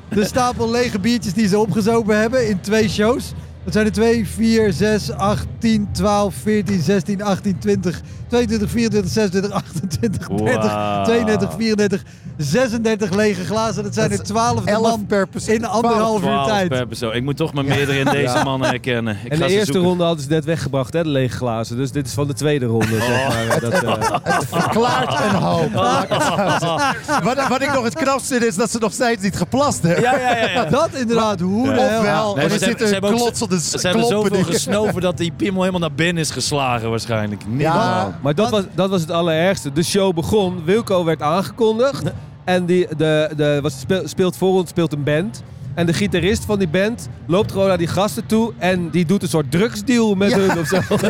[0.10, 3.34] de stapel lege biertjes die ze opgezopen hebben in twee shows.
[3.64, 9.12] Dat zijn er 2, 4, 6, 8, 10, 12, 14, 16, 18, 20, 22, 24,
[9.12, 11.04] 26, 28, 30, Wauw.
[11.04, 12.04] 32, 34,
[12.38, 13.84] 36 lege glazen.
[13.84, 15.56] Dat zijn Dat er is 12 11 man per persoon.
[15.56, 16.70] in anderhalf uur 12 tijd.
[16.70, 17.14] per persoon.
[17.14, 19.18] Ik moet toch maar meerdere in deze mannen herkennen.
[19.24, 19.84] Ik en de eerste zoeken.
[19.84, 21.78] ronde hadden ze net weggebracht, hè, de lege glazen.
[21.78, 23.60] Dus dit is van de tweede ronde, zeg maar.
[23.60, 25.70] Dat, eh, Het verklaart een hoop.
[25.72, 27.24] Zeggen.
[27.24, 30.04] Wat, wat ik nog het knapste vind, is dat ze nog steeds niet geplast hebben.
[30.04, 30.50] Ja, ja, ja.
[30.50, 30.66] ja.
[30.66, 31.98] Dat inderdaad, hoe de hel.
[32.00, 35.18] Ofwel, Nee, er maar ze hebben- zitten ze hebben ook- Ze hebben zoveel gesnoven dat
[35.18, 37.42] die piemel helemaal naar binnen is geslagen waarschijnlijk.
[37.48, 37.74] Niet Ja.
[37.74, 38.14] normaal.
[38.22, 39.72] maar dat was, dat was het allerergste.
[39.74, 42.04] De show begon, Wilco werd aangekondigd.
[42.44, 45.44] En die, de, de, speel- speelt voor ons, speelt een band.
[45.80, 49.24] En de gitarist van die band loopt gewoon naar die gasten toe en die doet
[49.24, 50.38] een soort drugsdeal met Ja.
[50.38, 50.76] hun of zo.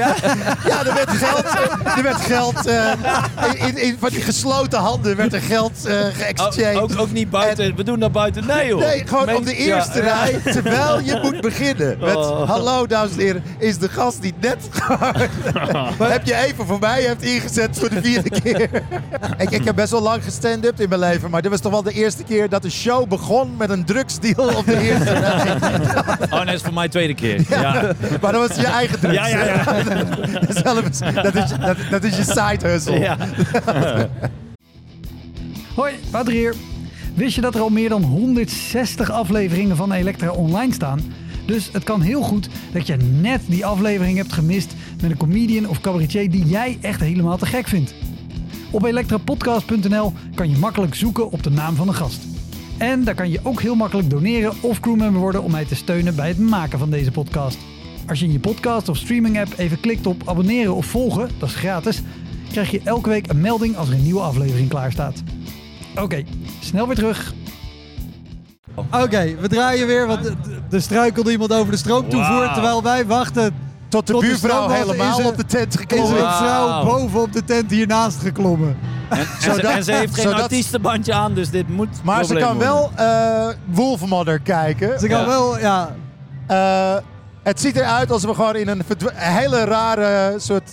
[0.70, 1.44] Ja, er werd geld,
[1.98, 2.92] er werd geld eh,
[3.54, 6.76] in, in, in van die gesloten handen werd er geld eh geëxchanged.
[6.78, 7.76] Ook, ook, ook niet buiten.
[7.76, 8.46] we doen dat buiten.
[8.48, 8.82] Nee hoor.
[8.82, 11.98] Nee, gewoon Meen- op de eerste Ja, rij, terwijl je moet beginnen.
[12.00, 12.50] Met, Oh.
[12.50, 14.58] hallo dames en heren, is de gast die net
[15.98, 18.70] heb je even voor mij hebt ingezet voor de vierde keer.
[19.38, 21.84] ik, ik heb best wel lang gestand-up in mijn leven, maar dit was toch wel
[21.84, 25.08] de eerste keer dat de show begon met een drugsdeal op de eerste.
[26.30, 27.42] Oh nee, dat is voor mij tweede keer.
[27.50, 27.74] Ja.
[28.22, 29.16] Maar dat was je eigen drugs.
[29.16, 29.64] Ja, ja, ja.
[30.64, 33.00] Zelf is- dat, is, dat, dat is je side hustle.
[33.00, 33.18] Ja.
[35.76, 36.56] Hoi, Wouter hier.
[37.14, 41.02] Wist je dat er al meer dan 160 afleveringen van Elektra online staan?
[41.46, 45.68] Dus het kan heel goed dat je net die aflevering hebt gemist met een comedian
[45.68, 47.94] of cabaretier die jij echt helemaal te gek vindt.
[48.72, 52.22] Op elektrapodcast.nl kan je makkelijk zoeken op de naam van de gast.
[52.80, 56.16] En daar kan je ook heel makkelijk doneren of crewmember worden om mij te steunen
[56.16, 57.58] bij het maken van deze podcast.
[58.08, 61.50] Als je in je podcast of streaming app even klikt op abonneren of volgen, dat
[61.50, 62.02] is gratis,
[62.52, 65.24] krijg je elke week een melding als er een nieuwe aflevering klaar staat.
[66.02, 66.24] Oké,
[66.60, 67.34] snel weer terug.
[68.76, 70.36] Oké, we draaien weer, want er-
[70.72, 72.54] er struikelde iemand over de stroomtoevoer Wauw.
[72.54, 73.54] terwijl wij wachten.
[73.88, 76.12] Tot de Tot de buurvrouw helemaal is er- op de tent Is er gekomen.
[76.26, 76.86] een vrouw Wauw.
[76.86, 78.78] boven op de tent hiernaast geklommen.
[79.10, 82.34] En, ze, Zodat- en ze heeft geen zodat- artiestenbandje aan, dus dit moet Maar ze
[82.36, 82.68] kan worden.
[82.68, 85.00] wel eh Wolfmother kijken.
[85.00, 85.26] Ze kan Ja.
[85.28, 85.96] wel, ja,
[86.48, 86.96] Eh,
[87.44, 88.82] het ziet eruit alsof we gewoon in een
[89.16, 90.72] hele rare soort.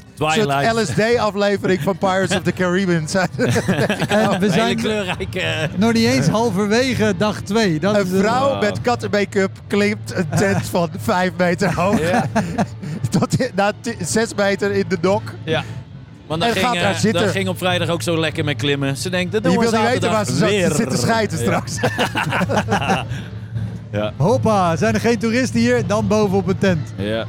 [0.75, 3.29] LSD-aflevering van Pirates of the Caribbean zijn.
[3.39, 5.41] en we Hele zijn kleurrijke...
[5.41, 7.81] eh, nog niet eens halverwege dag 2.
[7.81, 8.61] Dat Een vrouw Wow.
[8.61, 12.01] met kattenmake-up klimt een tent van 5 meter hoog.
[13.19, 15.23] Tot na 6 meter in de dok.
[15.45, 15.63] Ja.
[16.27, 17.23] Want dan En ging, gaat daar eh, zitten.
[17.23, 18.97] dan ging op vrijdag ook zo lekker met klimmen.
[18.97, 20.75] Ze denkt, dat doen Je we wil niet weten waar ze weer.
[20.75, 21.77] zit te schijten straks.
[23.93, 24.13] Ja.
[24.17, 25.87] Hoppa, zijn er geen toeristen hier?
[25.87, 26.93] Dan bovenop een tent.
[26.97, 27.25] Ja.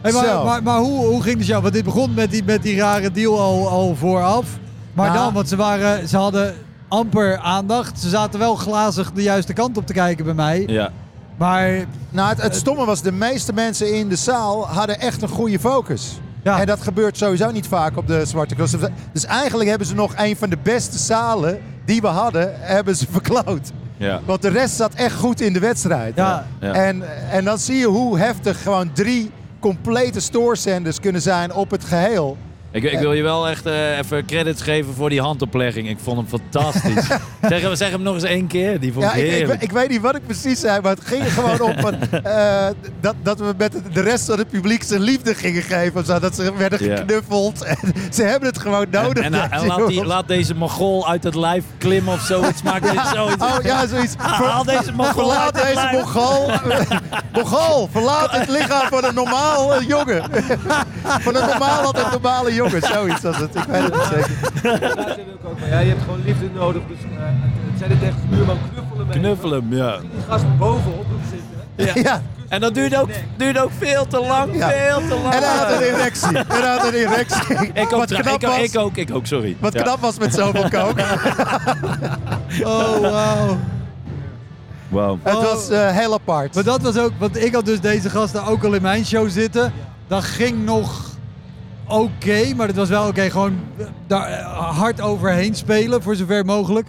[0.00, 1.62] Hey, maar maar, maar hoe, hoe ging de show?
[1.62, 4.46] Want dit begon met die, met die rare deal al, al vooraf.
[4.92, 5.12] Maar Ja.
[5.14, 6.54] dan, want ze, waren, ze hadden
[6.88, 8.00] amper aandacht.
[8.00, 10.64] Ze zaten wel glazig de juiste kant op te kijken bij mij.
[10.66, 10.90] Ja.
[11.36, 15.28] Maar Nou, het, het stomme was, de meeste mensen in de zaal hadden echt een
[15.28, 16.20] goede focus.
[16.42, 18.74] Ja, En dat gebeurt sowieso niet vaak op de Zwarte Cross.
[19.12, 23.06] Dus eigenlijk hebben ze nog een van de beste zalen die we hadden, hebben ze
[23.10, 23.70] verkloot.
[23.96, 24.20] Ja.
[24.24, 26.16] Want de rest zat echt goed in de wedstrijd.
[26.16, 26.72] ja, Ja.
[26.72, 29.30] En, en dan zie je hoe heftig gewoon drie
[29.60, 32.36] complete stoorzenders kunnen zijn op het geheel.
[32.72, 35.88] Ik, ik wil je wel echt eh, even credits geven voor die handoplegging.
[35.88, 37.06] Ik vond hem fantastisch.
[37.48, 38.80] zeg, hem- zeg hem nog eens één keer.
[38.80, 39.62] Die vond Ja, ik ik, ik, heerlijk.
[39.62, 41.94] ik weet niet wat ik precies zei, maar het ging er gewoon om van,
[42.24, 42.66] eh,
[43.00, 46.00] dat, dat we met de rest van het publiek zijn liefde gingen geven.
[46.00, 46.96] of Zo, dat ze werden Ja.
[46.96, 47.62] geknuffeld.
[47.72, 47.76] En
[48.12, 49.24] ze hebben het gewoon nodig.
[49.24, 52.62] en, en, laat, die, laat deze Mongool uit het lijf klimmen of zoiets.
[52.62, 53.44] Maak dit zoiets.
[53.44, 54.14] Oh ja, zoiets.
[54.18, 55.92] Haal deze Mongool Verlaat uit deze lijf.
[56.04, 56.50] Mongool.
[57.32, 60.22] Mongool, verlaat het lichaam van een normaal eh, jongen.
[61.20, 62.60] Van een normaal altijd normale jongen.
[62.70, 63.54] Zoiets was het.
[63.54, 64.30] Ik weet het niet zeker.
[65.70, 66.82] Ja, je hebt gewoon liefde nodig.
[66.88, 67.08] Dus eh,
[67.70, 69.18] het zijn het echt buurman knuffelen mee.
[69.18, 69.98] Knuffel hem, ja.
[70.00, 71.20] Die gast bovenop hem
[71.76, 72.02] zitten.
[72.02, 72.22] Ja.
[72.48, 74.56] En dat duurt ook, duurt ook veel te lang.
[74.56, 74.68] Ja.
[74.68, 75.34] Veel te lang.
[75.34, 76.38] En hij had een erectie.
[76.38, 77.56] En hij had een erectie.
[77.72, 79.56] Ik ook, Wat knap ik, ook, was, ik ook, ik ook, sorry.
[79.60, 79.82] wat Ja.
[79.82, 80.98] knap was met zoveel kook.
[82.64, 83.56] oh wauw.
[84.88, 85.18] Wow.
[85.22, 85.42] Het Oh.
[85.42, 86.54] was eh, heel apart.
[86.54, 89.30] Maar dat was ook, want ik had dus deze gasten ook al in mijn show
[89.30, 89.72] zitten.
[90.06, 91.10] Dat ging nog
[91.92, 93.58] oké, maar het was wel oké, gewoon
[94.06, 96.86] daar eh, hard overheen spelen, voor zover mogelijk.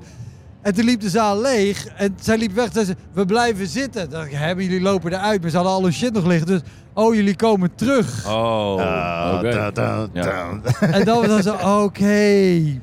[0.62, 2.70] En toen liep de zaal leeg en zij liep weg.
[2.74, 4.10] Zei ze, we blijven zitten.
[4.10, 5.42] Dacht ik, hebben jullie lopen eruit?
[5.42, 6.48] Maar ze hadden al hun shit nog liggen.
[6.48, 6.62] Dus,
[6.94, 8.26] oh, jullie komen terug.
[8.28, 9.52] Oh, Ah, oké.
[9.52, 10.22] da, da, Ja.
[10.24, 10.60] da.
[10.88, 12.14] En dan was dan zo, oké.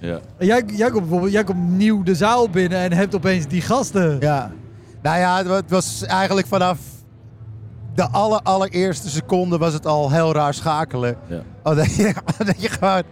[0.01, 0.19] Ja.
[0.39, 3.61] En Jij, jij komt bijvoorbeeld, jij komt nieuw de zaal binnen en hebt opeens die
[3.63, 4.17] gasten.
[4.21, 4.51] Ja.
[5.03, 6.79] Nou ja, het was eigenlijk vanaf
[8.01, 11.17] de aller, allereerste seconde was het al heel raar schakelen.
[11.27, 11.43] Ja.
[11.63, 12.15] Oh, dat, je,
[12.47, 13.03] dat je gewoon...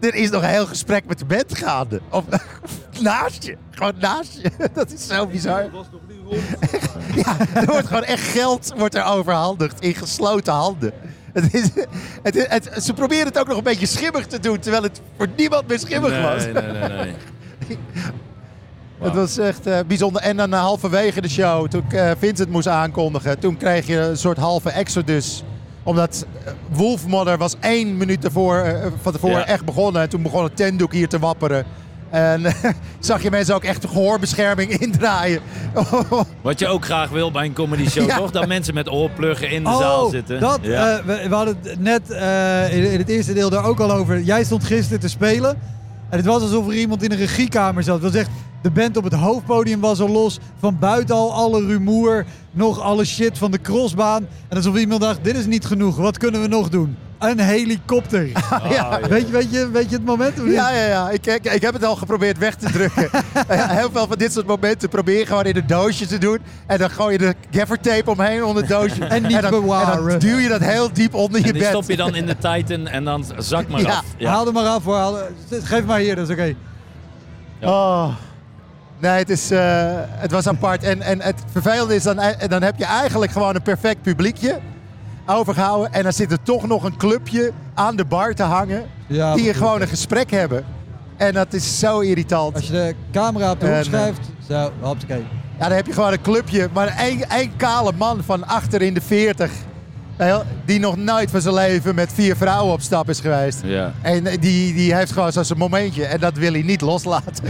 [0.00, 2.00] Er is nog een heel gesprek met de band gaande.
[2.10, 2.24] Of
[3.00, 3.56] naast je.
[3.70, 4.50] Gewoon naast je.
[4.74, 5.62] Dat is zo bizar.
[7.14, 10.92] Ja, er wordt gewoon echt geld wordt er overhandigd in gesloten handen.
[11.32, 11.68] Het is,
[12.22, 15.00] het, is- het- ze proberen het ook nog een beetje schimmig te doen, terwijl het
[15.16, 16.44] voor niemand meer schimmig was.
[16.44, 17.14] Nee, nee, nee,
[19.00, 20.22] Het was echt eh, bijzonder.
[20.22, 23.98] En dan eh, halverwege de show, toen ik eh, Vincent moest aankondigen, toen kreeg je
[24.00, 25.42] een soort halve exodus.
[25.82, 26.26] Omdat
[26.72, 28.64] Wolfmother was één minuut ervoor,
[29.02, 29.46] van tevoren Ja.
[29.46, 30.02] echt begonnen.
[30.02, 31.64] En toen begon het tentdoek hier te wapperen.
[32.10, 32.42] En
[32.98, 35.40] zag je mensen ook echt gehoorbescherming indraaien.
[36.42, 38.16] Wat je ook graag wil bij een comedy show, Ja.
[38.16, 38.30] toch?
[38.30, 40.34] Dat mensen met oorpluggen in de zaal zitten.
[40.36, 41.00] Oh, Dat, Ja.
[41.06, 42.08] we, we hadden het net
[42.70, 44.20] in, in het eerste deel daar ook al over.
[44.20, 45.50] Jij stond gisteren te spelen.
[46.10, 48.02] En het was alsof er iemand in een regiekamer zat.
[48.02, 48.30] Dat was echt,
[48.62, 50.38] de band op het hoofdpodium was al los.
[50.58, 52.24] Van buiten al alle rumoer.
[52.50, 54.26] Nog alle shit van de crossbaan.
[54.48, 55.96] En alsof iemand dacht, dit is niet genoeg.
[55.96, 56.96] Wat kunnen we nog doen?
[57.18, 58.26] Een helikopter.
[58.76, 59.00] ja.
[59.08, 60.38] Weet, je, weet, je, weet je het moment?
[60.38, 60.54] of niet?
[60.54, 61.10] Ja, ja, ja.
[61.10, 63.08] Ik, ik, ik heb het al geprobeerd weg te drukken.
[63.48, 66.38] Eh, Heel veel van dit soort momenten probeer je gewoon in een doosje te doen.
[66.66, 69.04] En dan gooi je de gaffertape omheen onder het doosje.
[69.14, 70.20] En niet dan, en dan bewaren.
[70.20, 71.70] duw je dat heel diep onder je En die bed.
[71.70, 73.88] stop je dan in de Titan en dan zak maar Ja.
[73.88, 74.04] af.
[74.16, 74.30] Ja.
[74.30, 74.96] Haal er maar af hoor.
[74.96, 75.18] Haal-
[75.50, 76.54] Geef maar hier, dat is oké.
[77.62, 78.08] Oh.
[78.98, 79.60] Nee, het, is, eh,
[80.00, 80.82] het was apart.
[80.82, 84.58] En, en het vervelende is, dan, eh, dan heb je eigenlijk gewoon een perfect publiekje
[85.26, 85.92] overgehouden.
[85.92, 88.86] En dan zit er toch nog een clubje aan de bar te hangen.
[89.06, 90.64] Ja, die gewoon een gesprek hebben.
[91.16, 92.54] En dat is zo irritant.
[92.54, 94.20] Als je de camera op de hoek eh, schuift.
[94.48, 95.24] Zo, hoppakee.
[95.58, 96.68] Ja, dan heb je gewoon een clubje.
[96.72, 99.50] Maar één, één kale man van achter in de 40.
[100.18, 103.60] Eh, Die nog nooit van zijn leven met vier vrouwen op stap is geweest.
[103.64, 103.92] Ja.
[104.02, 106.04] En die, die heeft gewoon zo zijn momentje.
[106.04, 107.44] En dat wil hij niet loslaten.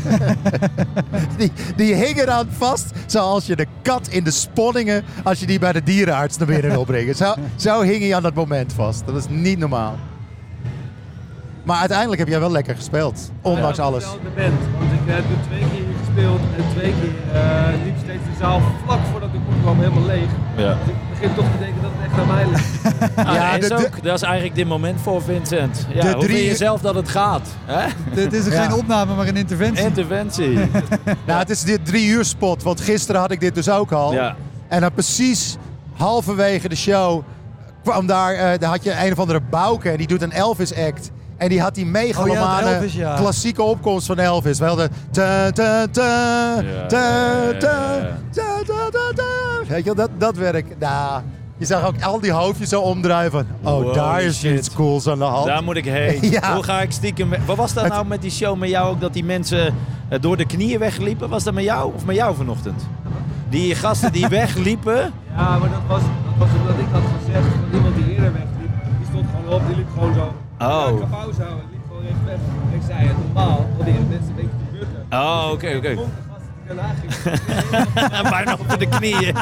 [1.38, 2.90] die, die hing eraan vast.
[3.06, 5.04] Zoals je de kat in de sponningen.
[5.24, 7.14] Als je die bij de dierenarts naar binnen wil brengen.
[7.14, 9.06] Zo, zo hing hij aan dat moment vast.
[9.06, 9.98] Dat is niet normaal.
[11.68, 13.30] Maar uiteindelijk heb jij wel lekker gespeeld.
[13.42, 14.04] Ondanks alles.
[14.04, 17.96] Ik de band, want ik heb nu twee keer gespeeld en twee keer eh, liep
[18.04, 20.30] steeds de zaal vlak voordat ik opkwam helemaal leeg.
[20.56, 20.72] Ja.
[20.74, 22.66] Dus ik begin toch te denken dat echt aan mij ligt.
[23.28, 25.86] Ah, Ja, dat, is ook, dat is eigenlijk dit moment voor Vincent.
[25.94, 27.48] Ja, De hoe vind drie- je zelf dat het gaat?
[27.64, 27.86] Hè?
[28.14, 28.62] Dit is Ja.
[28.62, 29.84] geen opname, maar een interventie.
[29.84, 30.58] Interventie.
[31.26, 32.62] Nou, het is dit drie uur spot.
[32.62, 34.12] Want gisteren had ik dit dus ook al.
[34.12, 34.36] Ja.
[34.68, 35.56] En dan precies
[35.96, 37.22] halverwege de show
[37.82, 39.90] kwam daar, eh, daar had je een of andere Bouke.
[39.90, 41.10] En die doet een Elvis act.
[41.36, 43.14] En die had die megalomane Oh ja, het Elvis, ja.
[43.16, 44.58] klassieke opkomst van Elvis.
[44.58, 45.86] Ta ta.
[49.68, 50.66] Weet je wel, dat, dat werk.
[50.78, 51.22] Nou,
[51.58, 53.46] je zag ook al die hoofdjes zo omdraaien van...
[53.62, 54.58] Oh, Holy daar is shit.
[54.58, 55.46] iets cools aan de hand.
[55.46, 56.18] Daar moet ik heen.
[56.30, 56.54] Ja.
[56.54, 57.28] Hoe ga ik stiekem...
[57.30, 57.40] weg?
[57.46, 59.00] Wat was dat Het- nou met die show met jou ook?
[59.00, 59.74] Dat die mensen
[60.08, 61.28] eh, door de knieën wegliepen?
[61.28, 62.86] Was dat met jou of met jou vanochtend?
[63.48, 65.12] Die gasten die wegliepen.
[65.36, 68.70] Ja, maar dat was, dat was omdat ik had gezegd iemand die eerder wegliep.
[68.98, 70.32] Die stond gewoon op, die liep gewoon zo.
[70.64, 70.98] Oh.
[71.00, 72.38] Ik pauze houden, liep gewoon recht weg.
[72.74, 75.18] Ik zei, normaal proberen mensen een beetje te bukken.
[75.18, 75.98] Oh, oké, oké.
[78.30, 79.34] Bijna op de knieën.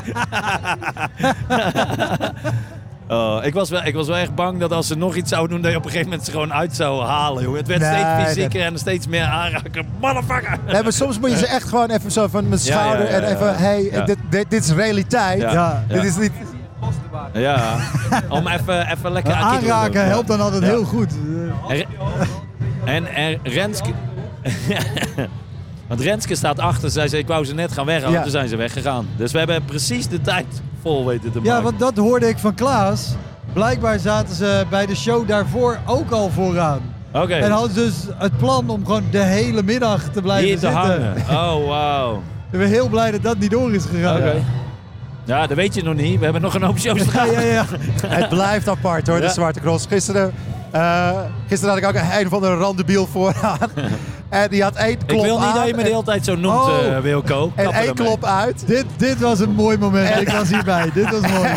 [3.09, 5.51] Oh, ik, was wel, ik was wel echt bang dat als ze nog iets zouden
[5.51, 7.43] doen, dat je op een gegeven moment ze gewoon uit zou halen.
[7.43, 7.57] Joh.
[7.57, 9.87] Het werd Nee, steeds fysieker en steeds meer aanraken.
[10.01, 10.59] Motherfucker!
[10.67, 13.11] Nee, maar soms moet je ze echt gewoon even zo van mijn Ja, ja, schouder
[13.11, 15.57] ja, en even, hey, dit, dit, dit is realiteit.
[15.89, 16.33] Dit is niet...
[17.33, 17.77] Ja,
[18.29, 21.13] om even, even lekker aan te Aanraken helpt dan altijd heel goed.
[21.69, 21.87] En,
[22.85, 23.91] en, en Renske...
[25.89, 26.91] Want Renske staat achter.
[26.91, 28.13] Zij zei, ik wou ze net gaan weghalen.
[28.17, 28.23] Ja.
[28.23, 29.07] Toen zijn ze weggegaan.
[29.17, 30.47] Dus we hebben precies de tijd
[30.83, 31.53] vol weten te maken.
[31.55, 33.15] Ja, want dat hoorde ik van Klaas.
[33.53, 36.81] Blijkbaar zaten ze bij de show daarvoor ook al vooraan.
[37.13, 40.55] Oké, En hadden ze dus het plan om gewoon de hele middag te blijven hier
[40.59, 40.81] te zitten.
[40.81, 41.15] hangen.
[41.31, 42.23] Oh, wauw.
[42.53, 44.17] Ik ben heel blij dat dat niet door is gegaan.
[44.17, 44.35] Oké.
[45.25, 46.19] Ja, dat weet je nog niet.
[46.19, 47.31] We hebben nog een hoop shows te Ja, gaan.
[47.33, 47.65] ja, ja.
[48.07, 49.29] Het blijft apart hoor, de.
[49.29, 49.87] Zwarte Cross.
[49.87, 50.33] Gisteren,
[50.71, 51.11] eh,
[51.49, 53.59] gisteren had ik ook een, een van de randebiel vooraan.
[54.43, 56.03] en die had één klop Ik wil niet aan dat je me de en- hele
[56.05, 56.87] tijd zo noemt, Oh.
[56.97, 57.53] eh, Wilco.
[57.55, 58.63] en één klop uit.
[58.67, 60.21] Dit, dit was een mooi moment.
[60.21, 60.91] Ik was hierbij.
[60.95, 61.49] Dit was mooi.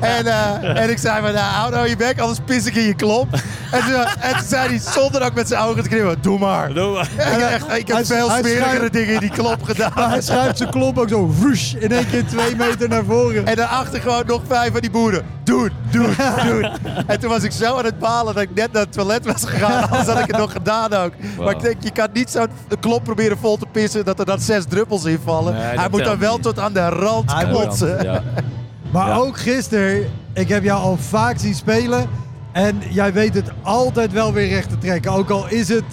[0.00, 2.82] En, eh, en ik zei van, nou, hou nou je bek, anders pis ik in
[2.82, 3.26] je klop.
[3.70, 6.72] En toen, en toen zei hij, zonder ook met zijn ogen te knippen, doe maar.
[6.74, 7.02] Doe maar.
[7.02, 10.10] Ik heb, echt, ik heb Hij- veel smerigere dingen in die klop Maar gedaan.
[10.10, 11.32] hij schuift zijn klop ook zo
[11.78, 13.46] in één keer twee meter naar voren.
[13.46, 15.22] En daarachter gewoon nog vijf van die boeren.
[15.44, 16.14] Doen, doen,
[16.46, 16.68] doen.
[17.06, 19.44] En toen was ik zo aan het balen dat ik net naar het toilet was
[19.44, 19.82] gegaan.
[19.90, 21.07] Anders had ik het nog gedaan ook.
[21.38, 22.48] Maar ik denk, je kan niet zo'n
[22.80, 25.52] klop proberen vol te pissen dat er dan zes druppels in vallen.
[25.54, 26.42] Nee, Hij moet dan wel niet.
[26.42, 28.02] tot aan de rand Hij moet- klotsen.
[28.04, 28.22] Ja.
[28.92, 29.14] Maar Ja.
[29.16, 32.06] ook gisteren, ik heb jou al vaak zien spelen.
[32.52, 35.12] En jij weet het altijd wel weer recht te trekken.
[35.12, 35.84] Ook al is het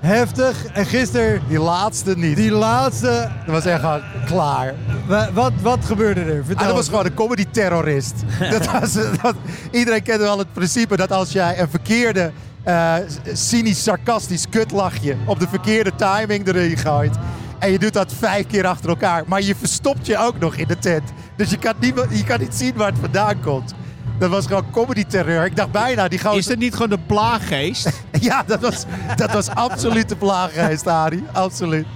[0.00, 0.66] heftig.
[0.72, 2.36] En gisteren, Die laatste niet.
[2.36, 3.30] die laatste.
[3.46, 4.74] Dat was echt gewoon klaar.
[5.06, 6.40] wa- Wat, wat gebeurde er?
[6.40, 6.66] Ah, Vertel.
[6.66, 8.14] dat was gewoon een comedy-terrorist.
[8.50, 8.92] dat was,
[9.22, 9.34] dat,
[9.70, 12.30] iedereen kent wel het principe dat als jij een verkeerde,
[12.64, 12.94] eh,
[13.32, 17.16] cynisch, sarcastisch kutlachje op de verkeerde timing erin gooit.
[17.58, 19.22] En je doet dat vijf keer achter elkaar.
[19.26, 21.12] Maar je verstopt je ook nog in de tent.
[21.36, 23.74] Dus je kan niet, je kan niet zien waar het vandaan komt.
[24.18, 25.44] Dat was gewoon comedy-terreur.
[25.44, 26.38] Ik dacht bijna, die gozer...
[26.38, 27.88] Is het niet gewoon de plaaggeest?
[28.20, 28.84] Ja, dat was,
[29.16, 31.24] dat was absoluut de plaaggeest, Arie.
[31.32, 31.86] Absoluut.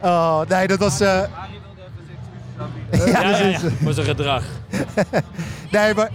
[0.00, 1.00] Oh, nee, dat was...
[1.00, 1.20] eh,
[2.90, 4.42] Ja, ja, ja, voor zijn gedrag.
[5.70, 6.10] Nee, maar...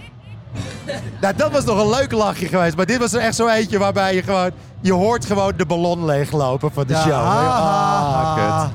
[1.20, 2.76] Nou, dat was nog een leuk lachje geweest.
[2.76, 4.50] Maar dit was er echt zo eentje waarbij je gewoon...
[4.80, 7.12] Je hoort gewoon de ballon leeglopen van de Ja, show.
[7.12, 8.70] ah, Ah, kut.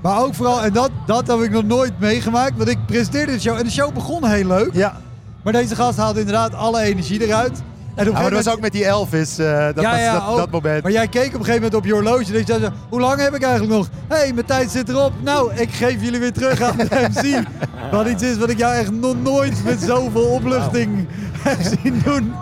[0.00, 2.56] Maar ook vooral, en dat, dat heb ik nog nooit meegemaakt.
[2.56, 4.70] Want ik presenteerde de show en de show begon heel leuk.
[4.72, 4.96] Ja,
[5.42, 7.62] Maar deze gast haalde inderdaad alle energie eruit.
[8.00, 10.00] En op een Ja, maar dat was ook met die Elvis, eh, dat, Ja, was
[10.00, 10.36] ja, dat, ook.
[10.36, 10.82] dat moment.
[10.82, 13.34] Maar jij keek op een gegeven moment op je horloge en zei hoe lang heb
[13.34, 13.88] ik eigenlijk nog?
[14.08, 15.12] Hé, hey, mijn tijd zit erop.
[15.22, 17.44] Nou, ik geef jullie weer terug aan de MC.
[17.90, 22.34] Wat iets is wat ik jou echt nog nooit met zoveel opluchting heb zien doen.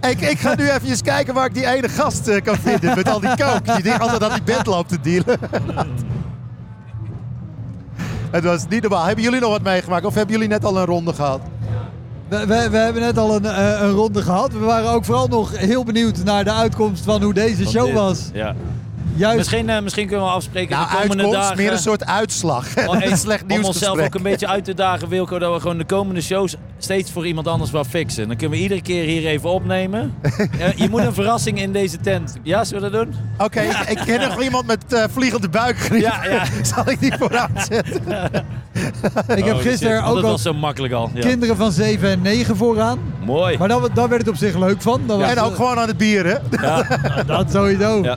[0.00, 3.08] Ik, ik ga nu even kijken waar ik die ene gast eh, kan vinden met
[3.08, 3.82] al die coke.
[3.82, 5.38] Die, altijd aan die bed te dealen.
[8.30, 9.04] Het was niet normaal.
[9.04, 11.40] Hebben jullie nog wat meegemaakt of hebben jullie net al een ronde gehad?
[12.28, 14.52] We, we, we hebben net al een, eh, een ronde gehad.
[14.52, 18.30] We waren ook vooral nog heel benieuwd naar de uitkomst van hoe deze show was.
[18.32, 18.54] Ja.
[19.18, 21.56] Juist, Misschien, eh, misschien kunnen we afspreken Nou, de komende uitkomst, dagen.
[21.62, 22.66] meer een soort uitslag.
[22.88, 25.84] Oh, slecht om onszelf ook een beetje uit te dagen, Wilco, dat we gewoon de
[25.84, 28.28] komende shows steeds voor iemand anders wel fixen.
[28.28, 30.14] Dan kunnen we iedere keer hier even opnemen.
[30.58, 32.36] Eh, je moet een verrassing in deze tent.
[32.42, 33.14] Ja, zullen we dat doen?
[33.38, 36.00] Oké, ik, ik ken nog iemand met eh, vliegende buikgriep.
[36.00, 36.44] Ja, ja.
[36.74, 38.02] Zal ik die vooruit zetten?
[39.36, 39.98] ik heb Oh, gisteren.
[40.02, 41.10] Oh, ook dat al was zo makkelijk al.
[41.14, 41.20] Ja.
[41.20, 42.98] kinderen van 7 en 9 vooraan.
[43.24, 43.58] Mooi.
[43.58, 45.00] Maar daar, daar werd het op zich leuk van.
[45.06, 46.36] Dat, was, En ook gewoon aan het bier, hè?
[46.66, 48.02] Ja, dat sowieso.
[48.02, 48.16] Ja.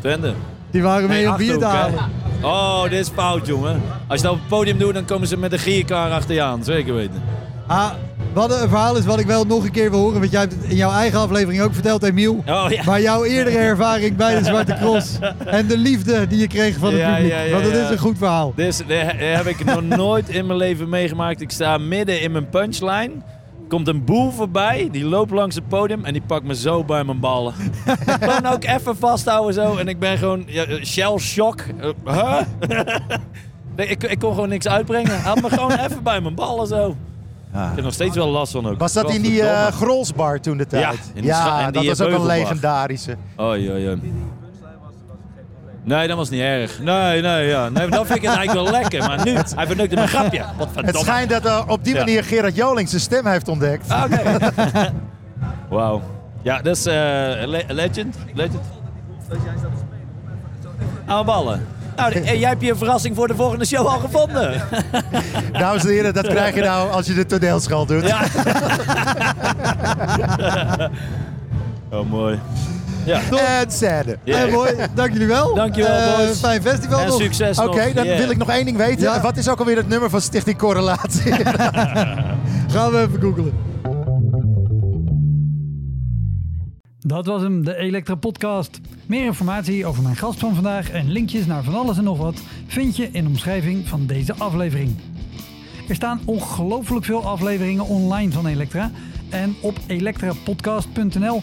[0.00, 0.32] Twente.
[0.70, 1.94] Die waren mee Nee, Achterhoek, halen.
[2.40, 2.46] hè?
[2.46, 3.82] Oh, dit is fout, jongen.
[4.06, 6.42] Als je dat op het podium doet, dan komen ze met een gierkar achter je
[6.42, 6.64] aan.
[6.64, 7.22] Zeker weten.
[7.66, 7.90] Ah,
[8.32, 10.18] wat een verhaal is wat ik wel nog een keer wil horen.
[10.20, 12.42] Want jij hebt het in jouw eigen aflevering ook verteld, Emiel.
[12.46, 12.82] Oh ja.
[12.84, 15.18] Maar jouw eerdere ervaring bij de Zwarte Cross.
[15.46, 17.32] En de liefde die je kreeg van het Ja, publiek.
[17.32, 18.52] ja, Want dat is een goed verhaal.
[18.56, 18.84] Dit
[19.16, 21.40] heb ik nog nooit in mijn leven meegemaakt.
[21.40, 23.10] Ik sta midden in mijn punchline.
[23.68, 27.04] Komt een boel voorbij, die loopt langs het podium en die pakt me zo bij
[27.04, 27.54] mijn ballen.
[28.20, 29.76] Gewoon ook even vasthouden zo.
[29.76, 31.60] En ik ben gewoon ja, eh, shell shock.
[31.60, 32.40] Eh, huh?
[33.76, 35.20] nee, ik, ik kon gewoon niks uitbrengen.
[35.20, 36.96] Had me gewoon even bij mijn ballen zo.
[37.52, 38.78] Ik heb nog steeds wel last van ook.
[38.78, 39.72] Was dat in die Godverdomme.
[39.72, 40.82] Grolsbar toen de tijd?
[40.82, 43.16] Ja, in die in dat die, was ook een legendarische.
[43.40, 44.00] Oei, oei, oei.
[45.88, 46.78] Nee, dat was niet erg.
[46.80, 47.68] Nee, nee, ja.
[47.68, 49.06] Nee, dan vind ik het eigenlijk wel lekker.
[49.08, 50.44] Maar nu, hij vernukte mijn grapje.
[50.56, 51.98] Wat Het schijnt dat eh, op die Ja.
[51.98, 53.90] manier Gerard Joling zijn stem heeft ontdekt.
[53.90, 54.40] Ah, Oké.
[55.76, 56.02] Wauw.
[56.42, 56.94] Ja, dat is eh,
[57.46, 58.16] le- legend.
[58.34, 58.60] Legend.
[61.06, 61.66] Aan ballen.
[61.96, 64.62] Nou, en jij hebt je een verrassing voor de volgende show al gevonden.
[65.52, 68.06] Dames en heren, dat krijg je nou als je de toneelschool doet.
[68.06, 68.20] Ja.
[71.90, 72.38] Oh, mooi.
[73.08, 73.20] Ja.
[73.60, 74.18] En scène.
[74.24, 75.54] Eh, mooi, dank jullie wel.
[75.54, 76.38] Dankjewel, boys.
[76.38, 77.20] Fijn festival En nog.
[77.20, 78.18] succes Oké, dan Yeah.
[78.18, 79.00] wil ik nog één ding weten.
[79.02, 79.20] Ja.
[79.20, 81.32] Wat is ook alweer het nummer van Stichting Correlatie?
[82.74, 83.52] Gaan we even googlen.
[86.98, 88.80] Dat was hem, de Elektra Podcast.
[89.06, 92.40] Meer informatie over mijn gast van vandaag en linkjes naar van alles en nog wat
[92.66, 94.96] vind je in de omschrijving van deze aflevering.
[95.88, 98.90] Er staan ongelooflijk veel afleveringen online van Elektra.
[99.28, 101.42] En op elektrapodcast.nl